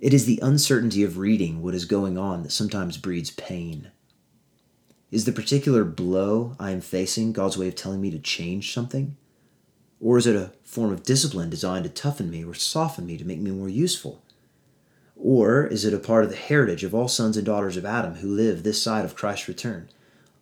It 0.00 0.12
is 0.12 0.26
the 0.26 0.40
uncertainty 0.42 1.04
of 1.04 1.18
reading 1.18 1.62
what 1.62 1.74
is 1.74 1.84
going 1.84 2.18
on 2.18 2.42
that 2.42 2.52
sometimes 2.52 2.96
breeds 2.96 3.30
pain. 3.30 3.90
Is 5.10 5.24
the 5.24 5.32
particular 5.32 5.84
blow 5.84 6.56
I 6.58 6.70
am 6.70 6.80
facing 6.80 7.32
God's 7.32 7.58
way 7.58 7.68
of 7.68 7.74
telling 7.74 8.00
me 8.00 8.10
to 8.10 8.18
change 8.18 8.72
something? 8.72 9.16
Or 10.00 10.18
is 10.18 10.26
it 10.26 10.34
a 10.34 10.52
form 10.64 10.90
of 10.90 11.04
discipline 11.04 11.48
designed 11.48 11.84
to 11.84 11.90
toughen 11.90 12.28
me 12.28 12.44
or 12.44 12.54
soften 12.54 13.06
me 13.06 13.16
to 13.18 13.24
make 13.24 13.38
me 13.38 13.52
more 13.52 13.68
useful? 13.68 14.22
Or 15.14 15.66
is 15.66 15.84
it 15.84 15.94
a 15.94 15.98
part 15.98 16.24
of 16.24 16.30
the 16.30 16.36
heritage 16.36 16.82
of 16.82 16.92
all 16.92 17.06
sons 17.06 17.36
and 17.36 17.46
daughters 17.46 17.76
of 17.76 17.84
Adam 17.84 18.14
who 18.14 18.34
live 18.34 18.62
this 18.62 18.82
side 18.82 19.04
of 19.04 19.14
Christ's 19.14 19.46
return, 19.46 19.88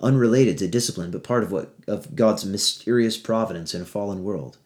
unrelated 0.01 0.57
to 0.59 0.69
discipline, 0.69 1.11
but 1.11 1.23
part 1.23 1.43
of 1.43 1.53
what 1.53 1.75
of 1.87 2.17
God's 2.17 2.47
mysterious 2.47 3.19
providence 3.19 3.75
in 3.75 3.83
a 3.83 3.87
fallen 3.87 4.25
world? 4.25 4.57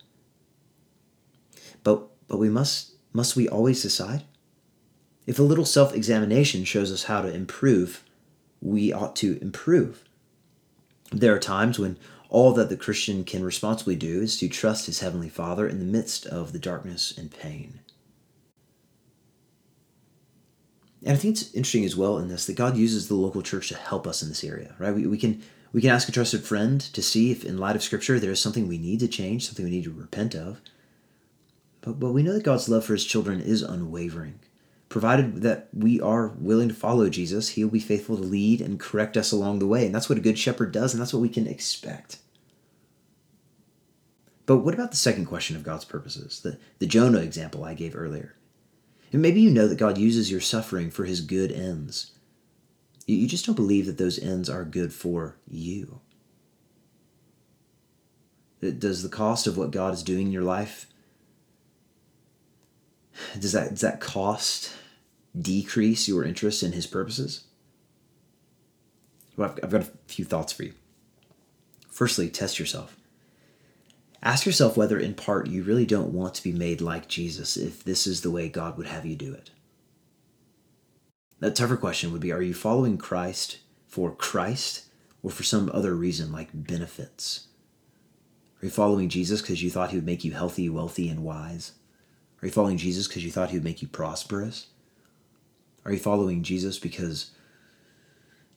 But 1.84 2.02
but 2.26 2.38
we 2.38 2.50
must 2.50 2.94
must 3.12 3.36
we 3.36 3.48
always 3.48 3.80
decide? 3.82 4.24
If 5.26 5.38
a 5.38 5.42
little 5.42 5.64
self-examination 5.64 6.64
shows 6.64 6.92
us 6.92 7.04
how 7.04 7.22
to 7.22 7.32
improve, 7.32 8.04
we 8.60 8.92
ought 8.92 9.16
to 9.16 9.38
improve. 9.40 10.04
There 11.12 11.34
are 11.34 11.38
times 11.38 11.78
when 11.78 11.96
all 12.28 12.52
that 12.54 12.68
the 12.68 12.76
Christian 12.76 13.24
can 13.24 13.44
responsibly 13.44 13.94
do 13.94 14.20
is 14.20 14.36
to 14.38 14.48
trust 14.48 14.86
his 14.86 15.00
heavenly 15.00 15.28
Father 15.28 15.68
in 15.68 15.78
the 15.78 15.84
midst 15.84 16.26
of 16.26 16.52
the 16.52 16.58
darkness 16.58 17.16
and 17.16 17.30
pain. 17.30 17.80
And 21.04 21.12
I 21.12 21.16
think 21.16 21.36
it's 21.36 21.54
interesting 21.54 21.84
as 21.84 21.96
well 21.96 22.18
in 22.18 22.28
this 22.28 22.46
that 22.46 22.56
God 22.56 22.76
uses 22.76 23.08
the 23.08 23.14
local 23.14 23.42
church 23.42 23.68
to 23.68 23.76
help 23.76 24.06
us 24.06 24.22
in 24.22 24.30
this 24.30 24.42
area, 24.42 24.74
right? 24.78 24.94
We, 24.94 25.06
we 25.06 25.18
can 25.18 25.42
we 25.72 25.80
can 25.80 25.90
ask 25.90 26.08
a 26.08 26.12
trusted 26.12 26.44
friend 26.44 26.80
to 26.80 27.02
see 27.02 27.30
if 27.30 27.44
in 27.44 27.58
light 27.58 27.76
of 27.76 27.82
scripture 27.82 28.18
there 28.18 28.30
is 28.30 28.40
something 28.40 28.68
we 28.68 28.78
need 28.78 29.00
to 29.00 29.08
change, 29.08 29.46
something 29.46 29.64
we 29.64 29.70
need 29.70 29.84
to 29.84 29.92
repent 29.92 30.34
of. 30.34 30.60
But, 31.84 32.00
but 32.00 32.12
we 32.12 32.22
know 32.22 32.32
that 32.32 32.44
God's 32.44 32.68
love 32.68 32.86
for 32.86 32.94
his 32.94 33.04
children 33.04 33.42
is 33.42 33.62
unwavering. 33.62 34.40
Provided 34.88 35.42
that 35.42 35.68
we 35.74 36.00
are 36.00 36.28
willing 36.28 36.68
to 36.68 36.74
follow 36.74 37.10
Jesus, 37.10 37.50
he 37.50 37.64
will 37.64 37.70
be 37.70 37.80
faithful 37.80 38.16
to 38.16 38.22
lead 38.22 38.62
and 38.62 38.80
correct 38.80 39.18
us 39.18 39.32
along 39.32 39.58
the 39.58 39.66
way. 39.66 39.84
And 39.84 39.94
that's 39.94 40.08
what 40.08 40.16
a 40.16 40.22
good 40.22 40.38
shepherd 40.38 40.72
does, 40.72 40.94
and 40.94 41.00
that's 41.00 41.12
what 41.12 41.20
we 41.20 41.28
can 41.28 41.46
expect. 41.46 42.18
But 44.46 44.58
what 44.58 44.72
about 44.72 44.92
the 44.92 44.96
second 44.96 45.26
question 45.26 45.56
of 45.56 45.62
God's 45.62 45.84
purposes, 45.84 46.40
the, 46.40 46.58
the 46.78 46.86
Jonah 46.86 47.18
example 47.18 47.64
I 47.64 47.74
gave 47.74 47.94
earlier? 47.94 48.34
And 49.12 49.20
maybe 49.20 49.40
you 49.40 49.50
know 49.50 49.68
that 49.68 49.78
God 49.78 49.98
uses 49.98 50.30
your 50.30 50.40
suffering 50.40 50.90
for 50.90 51.04
his 51.04 51.20
good 51.20 51.52
ends. 51.52 52.12
You, 53.06 53.16
you 53.16 53.28
just 53.28 53.44
don't 53.44 53.54
believe 53.54 53.84
that 53.86 53.98
those 53.98 54.18
ends 54.18 54.48
are 54.48 54.64
good 54.64 54.92
for 54.92 55.36
you. 55.46 56.00
Does 58.60 59.02
the 59.02 59.10
cost 59.10 59.46
of 59.46 59.58
what 59.58 59.70
God 59.70 59.92
is 59.92 60.02
doing 60.02 60.28
in 60.28 60.32
your 60.32 60.42
life 60.42 60.86
does 63.38 63.52
that 63.52 63.70
does 63.70 63.80
that 63.80 64.00
cost 64.00 64.72
decrease 65.38 66.08
your 66.08 66.24
interest 66.24 66.62
in 66.62 66.72
his 66.72 66.86
purposes? 66.86 67.44
Well, 69.36 69.50
I've, 69.50 69.64
I've 69.64 69.70
got 69.70 69.82
a 69.82 69.90
few 70.06 70.24
thoughts 70.24 70.52
for 70.52 70.64
you. 70.64 70.74
Firstly, 71.88 72.28
test 72.28 72.58
yourself. 72.58 72.96
Ask 74.22 74.46
yourself 74.46 74.76
whether, 74.76 74.98
in 74.98 75.14
part, 75.14 75.48
you 75.48 75.62
really 75.62 75.84
don't 75.84 76.14
want 76.14 76.34
to 76.34 76.42
be 76.42 76.52
made 76.52 76.80
like 76.80 77.08
Jesus 77.08 77.56
if 77.56 77.84
this 77.84 78.06
is 78.06 78.22
the 78.22 78.30
way 78.30 78.48
God 78.48 78.78
would 78.78 78.86
have 78.86 79.04
you 79.04 79.16
do 79.16 79.34
it. 79.34 79.50
A 81.42 81.50
tougher 81.50 81.76
question 81.76 82.10
would 82.10 82.22
be 82.22 82.32
Are 82.32 82.40
you 82.40 82.54
following 82.54 82.96
Christ 82.96 83.58
for 83.86 84.10
Christ 84.10 84.86
or 85.22 85.30
for 85.30 85.42
some 85.42 85.70
other 85.74 85.94
reason 85.94 86.32
like 86.32 86.48
benefits? 86.54 87.48
Are 88.62 88.64
you 88.64 88.70
following 88.70 89.10
Jesus 89.10 89.42
because 89.42 89.62
you 89.62 89.70
thought 89.70 89.90
he 89.90 89.96
would 89.96 90.06
make 90.06 90.24
you 90.24 90.32
healthy, 90.32 90.70
wealthy, 90.70 91.10
and 91.10 91.22
wise? 91.22 91.72
Are 92.44 92.46
you 92.46 92.52
following 92.52 92.76
Jesus 92.76 93.08
because 93.08 93.24
you 93.24 93.30
thought 93.30 93.48
he 93.48 93.56
would 93.56 93.64
make 93.64 93.80
you 93.80 93.88
prosperous? 93.88 94.66
Are 95.86 95.92
you 95.92 95.98
following 95.98 96.42
Jesus 96.42 96.78
because 96.78 97.30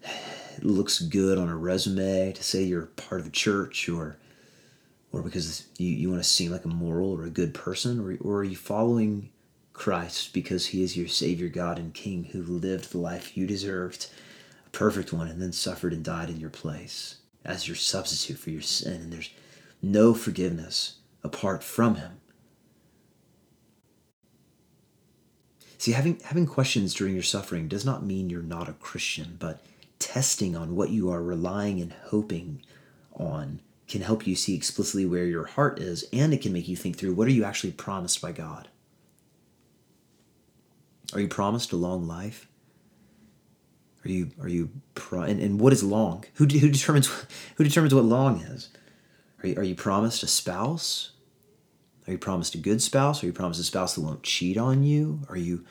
it 0.04 0.66
looks 0.66 1.00
good 1.00 1.38
on 1.38 1.48
a 1.48 1.56
resume 1.56 2.34
to 2.34 2.44
say 2.44 2.64
you're 2.64 2.88
part 2.88 3.22
of 3.22 3.28
a 3.28 3.30
church 3.30 3.88
or 3.88 4.18
or 5.14 5.22
because 5.22 5.68
you, 5.78 5.88
you 5.88 6.10
want 6.10 6.22
to 6.22 6.28
seem 6.28 6.52
like 6.52 6.66
a 6.66 6.68
moral 6.68 7.14
or 7.14 7.24
a 7.24 7.30
good 7.30 7.54
person, 7.54 8.02
or, 8.02 8.18
or 8.30 8.40
are 8.40 8.44
you 8.44 8.58
following 8.58 9.30
Christ 9.72 10.34
because 10.34 10.66
he 10.66 10.84
is 10.84 10.98
your 10.98 11.08
Savior, 11.08 11.48
God, 11.48 11.80
and 11.80 11.94
King 11.94 12.26
who 12.26 12.44
lived 12.44 12.92
the 12.92 12.98
life 12.98 13.38
you 13.38 13.48
deserved, 13.48 14.08
a 14.66 14.70
perfect 14.72 15.14
one, 15.14 15.30
and 15.30 15.42
then 15.42 15.54
suffered 15.54 15.94
and 15.94 16.04
died 16.04 16.30
in 16.30 16.42
your 16.42 16.50
place 16.50 17.20
as 17.46 17.70
your 17.70 17.78
substitute 17.78 18.38
for 18.38 18.50
your 18.50 18.62
sin? 18.62 19.00
And 19.00 19.14
there's 19.14 19.32
no 19.82 20.14
forgiveness 20.14 20.96
apart 21.24 21.64
from 21.64 21.96
him. 21.96 22.20
See, 25.78 25.92
having, 25.92 26.20
having 26.26 26.48
questions 26.48 26.94
during 26.94 27.14
your 27.14 27.24
suffering 27.24 27.68
does 27.68 27.86
not 27.86 28.04
mean 28.04 28.30
you're 28.30 28.42
not 28.42 28.70
a 28.70 28.74
Christian, 28.74 29.38
but 29.40 29.64
testing 30.00 30.56
on 30.56 30.76
what 30.76 30.90
you 30.90 31.10
are 31.12 31.22
relying 31.22 31.80
and 31.82 31.94
hoping 32.06 32.62
on 33.14 33.62
can 33.88 34.02
help 34.02 34.28
you 34.28 34.36
see 34.36 34.56
explicitly 34.56 35.06
where 35.06 35.26
your 35.26 35.46
heart 35.46 35.80
is, 35.80 36.06
and 36.12 36.34
it 36.34 36.42
can 36.42 36.52
make 36.52 36.68
you 36.68 36.76
think 36.76 36.98
through 36.98 37.14
what 37.14 37.28
are 37.28 37.32
you 37.32 37.44
actually 37.44 37.72
promised 37.72 38.22
by 38.22 38.32
God? 38.32 38.68
Are 41.14 41.22
you 41.22 41.28
promised 41.28 41.72
a 41.72 41.78
long 41.78 42.06
life? 42.06 42.48
Are 44.04 44.10
you 44.10 44.32
are 44.42 44.50
you 44.50 44.70
pro- 44.94 45.22
and, 45.22 45.40
and 45.40 45.60
what 45.60 45.74
is 45.74 45.84
long? 45.84 46.26
Who, 46.36 46.46
who 46.46 46.70
determines 46.70 47.08
who 47.56 47.64
determines 47.64 47.94
what 47.94 48.04
long 48.04 48.42
is? 48.42 48.70
Are 49.42 49.48
you, 49.48 49.56
are 49.56 49.64
you 49.64 49.76
promised 49.76 50.24
a 50.24 50.28
spouse? 50.28 51.12
Are 52.08 52.12
you 52.12 52.18
promised 52.18 52.56
a 52.56 52.60
good 52.60 52.82
spouse? 52.82 53.22
Are 53.22 53.26
you 53.26 53.34
promised 53.34 53.60
a 53.60 53.64
spouse 53.64 53.96
that 53.96 54.02
won't 54.02 54.24
cheat 54.24 54.58
on 54.58 54.84
you? 54.84 55.22
Are 55.30 55.38
you 55.38 55.66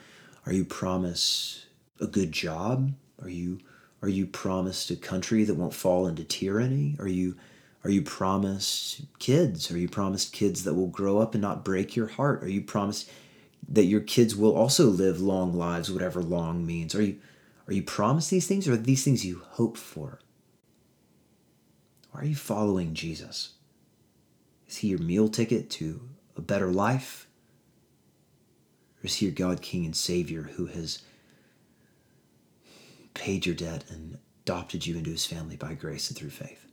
are 0.45 0.53
you 0.53 0.65
promised 0.65 1.65
a 1.99 2.05
good 2.05 2.31
job? 2.31 2.93
Are 3.21 3.29
you 3.29 3.59
are 4.03 4.09
you 4.09 4.27
promised 4.27 4.91
a 4.91 4.95
country 4.95 5.43
that 5.43 5.55
won't 5.55 5.73
fall 5.73 6.05
into 6.07 6.23
tyranny? 6.23 6.95
Are 6.99 7.07
you 7.07 7.35
are 7.83 7.89
you 7.89 8.03
promised 8.03 9.01
kids? 9.17 9.71
Are 9.71 9.77
you 9.77 9.89
promised 9.89 10.31
kids 10.31 10.63
that 10.63 10.75
will 10.75 10.87
grow 10.87 11.17
up 11.17 11.33
and 11.33 11.41
not 11.41 11.65
break 11.65 11.95
your 11.95 12.07
heart? 12.07 12.43
Are 12.43 12.49
you 12.49 12.61
promised 12.61 13.09
that 13.69 13.85
your 13.85 14.01
kids 14.01 14.35
will 14.35 14.55
also 14.55 14.85
live 14.85 15.19
long 15.19 15.53
lives, 15.53 15.91
whatever 15.91 16.21
long 16.21 16.65
means? 16.65 16.93
Are 16.93 17.01
you 17.01 17.17
are 17.67 17.73
you 17.73 17.81
promised 17.81 18.29
these 18.29 18.45
things 18.45 18.67
or 18.67 18.73
are 18.73 18.77
these 18.77 19.03
things 19.03 19.25
you 19.25 19.41
hope 19.53 19.75
for? 19.75 20.19
Or 22.13 22.21
are 22.21 22.25
you 22.25 22.35
following 22.35 22.93
Jesus? 22.93 23.53
Is 24.67 24.77
he 24.77 24.89
your 24.89 24.99
meal 24.99 25.29
ticket 25.29 25.69
to 25.71 26.01
a 26.37 26.41
better 26.41 26.71
life? 26.71 27.27
Or 29.01 29.07
is 29.07 29.15
he 29.15 29.25
your 29.25 29.35
God, 29.35 29.61
King, 29.61 29.85
and 29.85 29.95
Savior 29.95 30.43
who 30.43 30.67
has 30.67 31.03
paid 33.13 33.45
your 33.45 33.55
debt 33.55 33.83
and 33.89 34.17
adopted 34.43 34.85
you 34.85 34.97
into 34.97 35.09
his 35.09 35.25
family 35.25 35.55
by 35.55 35.73
grace 35.73 36.09
and 36.09 36.17
through 36.17 36.29
faith? 36.29 36.67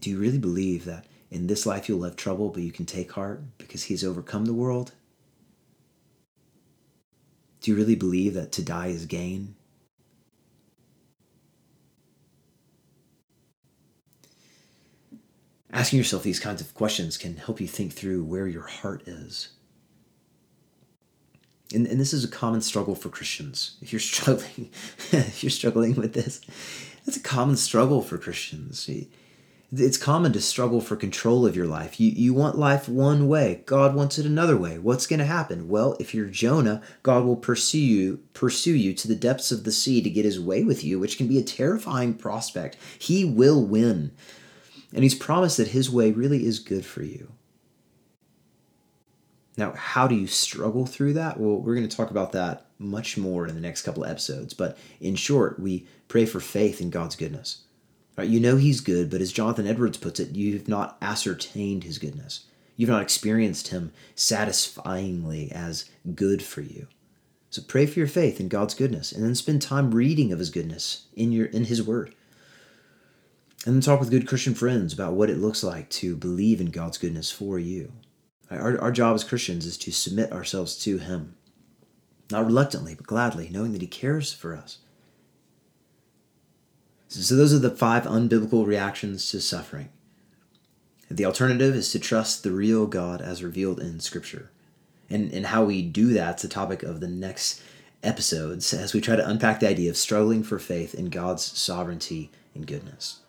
Do 0.00 0.10
you 0.10 0.18
really 0.18 0.38
believe 0.38 0.84
that 0.84 1.06
in 1.30 1.46
this 1.46 1.66
life 1.66 1.88
you'll 1.88 2.02
have 2.02 2.16
trouble, 2.16 2.50
but 2.50 2.62
you 2.62 2.72
can 2.72 2.86
take 2.86 3.12
heart 3.12 3.42
because 3.58 3.84
He 3.84 3.94
has 3.94 4.04
overcome 4.04 4.46
the 4.46 4.54
world? 4.54 4.92
Do 7.60 7.70
you 7.70 7.76
really 7.76 7.96
believe 7.96 8.34
that 8.34 8.52
to 8.52 8.62
die 8.62 8.88
is 8.88 9.06
gain? 9.06 9.54
Asking 15.76 15.98
yourself 15.98 16.22
these 16.22 16.40
kinds 16.40 16.62
of 16.62 16.72
questions 16.72 17.18
can 17.18 17.36
help 17.36 17.60
you 17.60 17.68
think 17.68 17.92
through 17.92 18.24
where 18.24 18.46
your 18.46 18.66
heart 18.66 19.06
is. 19.06 19.50
And, 21.74 21.86
and 21.86 22.00
this 22.00 22.14
is 22.14 22.24
a 22.24 22.28
common 22.28 22.62
struggle 22.62 22.94
for 22.94 23.10
Christians. 23.10 23.76
If 23.82 23.92
you're 23.92 24.00
struggling, 24.14 24.70
if 25.12 25.42
you're 25.42 25.50
struggling 25.50 25.94
with 25.94 26.14
this, 26.14 26.40
it's 27.06 27.18
a 27.18 27.20
common 27.20 27.56
struggle 27.56 28.00
for 28.00 28.16
Christians. 28.16 28.88
It's 29.70 29.98
common 29.98 30.32
to 30.32 30.40
struggle 30.40 30.80
for 30.80 30.96
control 30.96 31.44
of 31.44 31.54
your 31.54 31.66
life. 31.66 32.00
You, 32.00 32.10
you 32.10 32.32
want 32.32 32.56
life 32.56 32.88
one 32.88 33.28
way, 33.28 33.62
God 33.66 33.94
wants 33.94 34.18
it 34.18 34.24
another 34.24 34.56
way. 34.56 34.78
What's 34.78 35.06
going 35.06 35.18
to 35.18 35.26
happen? 35.26 35.68
Well, 35.68 35.94
if 36.00 36.14
you're 36.14 36.24
Jonah, 36.24 36.80
God 37.02 37.26
will 37.26 37.36
pursue 37.36 37.78
you, 37.78 38.20
pursue 38.32 38.74
you 38.74 38.94
to 38.94 39.08
the 39.08 39.14
depths 39.14 39.52
of 39.52 39.64
the 39.64 39.72
sea 39.72 40.00
to 40.00 40.08
get 40.08 40.24
his 40.24 40.40
way 40.40 40.64
with 40.64 40.82
you, 40.82 40.98
which 40.98 41.18
can 41.18 41.28
be 41.28 41.38
a 41.38 41.44
terrifying 41.44 42.14
prospect. 42.14 42.78
He 42.98 43.26
will 43.26 43.62
win. 43.62 44.12
And 44.96 45.04
he's 45.04 45.14
promised 45.14 45.58
that 45.58 45.68
his 45.68 45.90
way 45.90 46.10
really 46.10 46.46
is 46.46 46.58
good 46.58 46.86
for 46.86 47.02
you. 47.02 47.30
Now, 49.58 49.72
how 49.72 50.06
do 50.06 50.14
you 50.14 50.26
struggle 50.26 50.86
through 50.86 51.12
that? 51.12 51.38
Well, 51.38 51.60
we're 51.60 51.74
going 51.74 51.86
to 51.86 51.96
talk 51.96 52.10
about 52.10 52.32
that 52.32 52.64
much 52.78 53.18
more 53.18 53.46
in 53.46 53.54
the 53.54 53.60
next 53.60 53.82
couple 53.82 54.06
episodes. 54.06 54.54
But 54.54 54.78
in 54.98 55.14
short, 55.14 55.60
we 55.60 55.86
pray 56.08 56.24
for 56.24 56.40
faith 56.40 56.80
in 56.80 56.88
God's 56.88 57.14
goodness. 57.14 57.64
Right? 58.16 58.28
You 58.28 58.40
know 58.40 58.56
he's 58.56 58.80
good, 58.80 59.10
but 59.10 59.20
as 59.20 59.32
Jonathan 59.32 59.66
Edwards 59.66 59.98
puts 59.98 60.18
it, 60.18 60.34
you've 60.34 60.66
not 60.66 60.96
ascertained 61.02 61.84
his 61.84 61.98
goodness. 61.98 62.46
You've 62.78 62.88
not 62.88 63.02
experienced 63.02 63.68
him 63.68 63.92
satisfyingly 64.14 65.52
as 65.52 65.90
good 66.14 66.42
for 66.42 66.62
you. 66.62 66.86
So 67.50 67.60
pray 67.60 67.84
for 67.84 67.98
your 67.98 68.08
faith 68.08 68.40
in 68.40 68.48
God's 68.48 68.74
goodness 68.74 69.12
and 69.12 69.22
then 69.22 69.34
spend 69.34 69.60
time 69.60 69.94
reading 69.94 70.32
of 70.32 70.38
his 70.38 70.50
goodness 70.50 71.04
in 71.14 71.32
your 71.32 71.46
in 71.46 71.64
his 71.64 71.82
word. 71.82 72.14
And 73.66 73.74
then 73.74 73.82
talk 73.82 74.00
with 74.00 74.10
good 74.10 74.26
Christian 74.26 74.54
friends 74.54 74.94
about 74.94 75.12
what 75.12 75.28
it 75.28 75.36
looks 75.36 75.62
like 75.62 75.90
to 75.90 76.16
believe 76.16 76.60
in 76.60 76.70
God's 76.70 76.96
goodness 76.96 77.30
for 77.30 77.58
you. 77.58 77.92
Our, 78.50 78.80
our 78.80 78.92
job 78.92 79.14
as 79.14 79.24
Christians 79.24 79.66
is 79.66 79.76
to 79.78 79.92
submit 79.92 80.32
ourselves 80.32 80.78
to 80.84 80.96
him. 80.96 81.36
Not 82.30 82.46
reluctantly, 82.46 82.94
but 82.94 83.06
gladly, 83.06 83.50
knowing 83.52 83.72
that 83.72 83.82
he 83.82 83.88
cares 83.88 84.32
for 84.32 84.56
us 84.56 84.78
so, 87.08 87.36
those 87.36 87.54
are 87.54 87.58
the 87.58 87.70
five 87.70 88.04
unbiblical 88.04 88.66
reactions 88.66 89.30
to 89.30 89.40
suffering. 89.40 89.90
The 91.10 91.24
alternative 91.24 91.74
is 91.74 91.92
to 91.92 92.00
trust 92.00 92.42
the 92.42 92.50
real 92.50 92.86
God 92.86 93.20
as 93.20 93.44
revealed 93.44 93.80
in 93.80 94.00
Scripture. 94.00 94.50
And, 95.08 95.32
and 95.32 95.46
how 95.46 95.64
we 95.64 95.82
do 95.82 96.12
that's 96.12 96.42
the 96.42 96.48
topic 96.48 96.82
of 96.82 97.00
the 97.00 97.08
next 97.08 97.62
episodes 98.02 98.74
as 98.74 98.92
we 98.92 99.00
try 99.00 99.14
to 99.14 99.28
unpack 99.28 99.60
the 99.60 99.68
idea 99.68 99.88
of 99.88 99.96
struggling 99.96 100.42
for 100.42 100.58
faith 100.58 100.94
in 100.94 101.06
God's 101.06 101.44
sovereignty 101.44 102.32
and 102.54 102.66
goodness. 102.66 103.20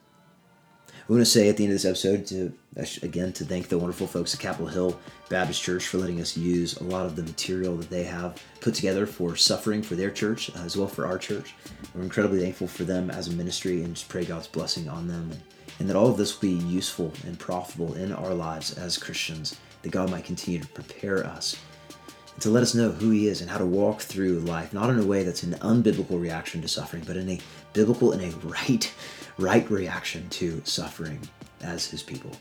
We 1.08 1.16
want 1.16 1.26
to 1.26 1.32
say 1.32 1.48
at 1.48 1.56
the 1.56 1.64
end 1.64 1.72
of 1.72 1.82
this 1.82 1.86
episode 1.86 2.26
to 2.28 2.52
again 3.02 3.32
to 3.32 3.46
thank 3.46 3.70
the 3.70 3.78
wonderful 3.78 4.08
folks 4.08 4.34
at 4.34 4.42
Capitol 4.42 4.68
Hill 4.68 5.00
Baptist 5.30 5.64
Church 5.64 5.88
for 5.88 6.00
letting 6.00 6.20
us 6.20 6.36
use 6.36 6.76
a 6.78 6.84
lot 6.84 7.06
of 7.06 7.16
the 7.16 7.24
material 7.24 7.78
that 7.78 7.90
they 7.90 8.04
have 8.04 8.42
put 8.60 8.76
together 8.76 9.06
for 9.06 9.38
suffering 9.38 9.82
for 9.82 9.96
their 9.96 10.12
church 10.12 10.54
uh, 10.54 10.60
as 10.60 10.76
well 10.76 10.90
for 10.90 11.06
our 11.06 11.18
church. 11.18 11.56
We're 11.96 12.04
incredibly 12.04 12.42
thankful 12.42 12.68
for 12.68 12.84
them 12.84 13.10
as 13.10 13.30
a 13.30 13.32
ministry 13.32 13.84
and 13.84 13.96
just 13.96 14.10
pray 14.10 14.26
God's 14.26 14.48
blessing 14.48 14.90
on 14.90 15.08
them 15.08 15.32
and, 15.32 15.42
and 15.80 15.90
that 15.90 15.96
all 15.96 16.08
of 16.10 16.18
this 16.18 16.42
will 16.42 16.50
be 16.50 16.66
useful 16.66 17.14
and 17.26 17.40
profitable 17.40 17.94
in 17.94 18.12
our 18.12 18.34
lives 18.34 18.78
as 18.78 18.98
Christians. 18.98 19.58
That 19.84 19.94
God 19.94 20.12
might 20.12 20.26
continue 20.26 20.60
to 20.60 20.68
prepare 20.68 21.26
us 21.26 21.56
to 22.40 22.50
let 22.50 22.64
us 22.64 22.76
know 22.76 22.92
who 22.92 23.10
He 23.12 23.28
is 23.28 23.42
and 23.42 23.50
how 23.50 23.58
to 23.58 23.66
walk 23.66 24.02
through 24.02 24.40
life, 24.42 24.74
not 24.74 24.90
in 24.90 25.00
a 25.00 25.06
way 25.06 25.24
that's 25.24 25.44
an 25.44 25.54
unbiblical 25.56 26.22
reaction 26.22 26.62
to 26.62 26.68
suffering, 26.68 27.04
but 27.08 27.18
in 27.18 27.30
a 27.30 27.40
biblical 27.74 28.12
and 28.12 28.22
a 28.22 28.36
right 28.48 28.94
right 29.38 29.70
reaction 29.70 30.28
to 30.30 30.62
suffering 30.66 31.20
as 31.62 31.88
his 31.88 32.04
people. 32.04 32.32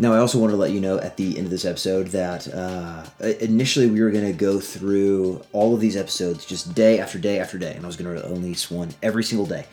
Now, 0.00 0.12
I 0.12 0.18
also 0.18 0.38
want 0.38 0.52
to 0.52 0.56
let 0.56 0.70
you 0.70 0.80
know 0.80 0.98
at 0.98 1.16
the 1.16 1.36
end 1.36 1.46
of 1.46 1.50
this 1.50 1.64
episode 1.64 2.08
that 2.08 2.46
uh, 2.54 3.04
initially 3.40 3.88
we 3.88 4.00
were 4.00 4.12
going 4.12 4.26
to 4.26 4.32
go 4.32 4.60
through 4.60 5.42
all 5.52 5.74
of 5.74 5.80
these 5.80 5.96
episodes 5.96 6.44
just 6.46 6.72
day 6.72 7.00
after 7.00 7.18
day 7.18 7.40
after 7.40 7.58
day, 7.58 7.74
and 7.74 7.84
I 7.84 7.86
was 7.88 7.96
going 7.96 8.14
to 8.14 8.28
release 8.28 8.70
one 8.70 8.94
every 9.02 9.24
single 9.24 9.46
day. 9.46 9.66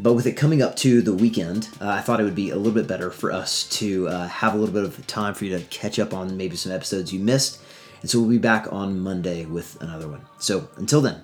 But 0.00 0.14
with 0.14 0.26
it 0.26 0.32
coming 0.32 0.60
up 0.60 0.74
to 0.76 1.02
the 1.02 1.12
weekend, 1.12 1.68
uh, 1.80 1.88
I 1.88 2.00
thought 2.00 2.20
it 2.20 2.24
would 2.24 2.34
be 2.34 2.50
a 2.50 2.56
little 2.56 2.72
bit 2.72 2.88
better 2.88 3.12
for 3.12 3.30
us 3.30 3.68
to 3.78 4.08
uh, 4.08 4.26
have 4.26 4.54
a 4.54 4.56
little 4.56 4.74
bit 4.74 4.84
of 4.84 5.06
time 5.06 5.34
for 5.34 5.44
you 5.44 5.56
to 5.56 5.64
catch 5.66 6.00
up 6.00 6.14
on 6.14 6.36
maybe 6.36 6.56
some 6.56 6.72
episodes 6.72 7.12
you 7.12 7.20
missed. 7.20 7.60
And 8.00 8.10
so 8.10 8.18
we'll 8.18 8.30
be 8.30 8.38
back 8.38 8.72
on 8.72 8.98
Monday 8.98 9.44
with 9.44 9.80
another 9.82 10.08
one. 10.08 10.22
So 10.38 10.68
until 10.78 11.00
then, 11.00 11.22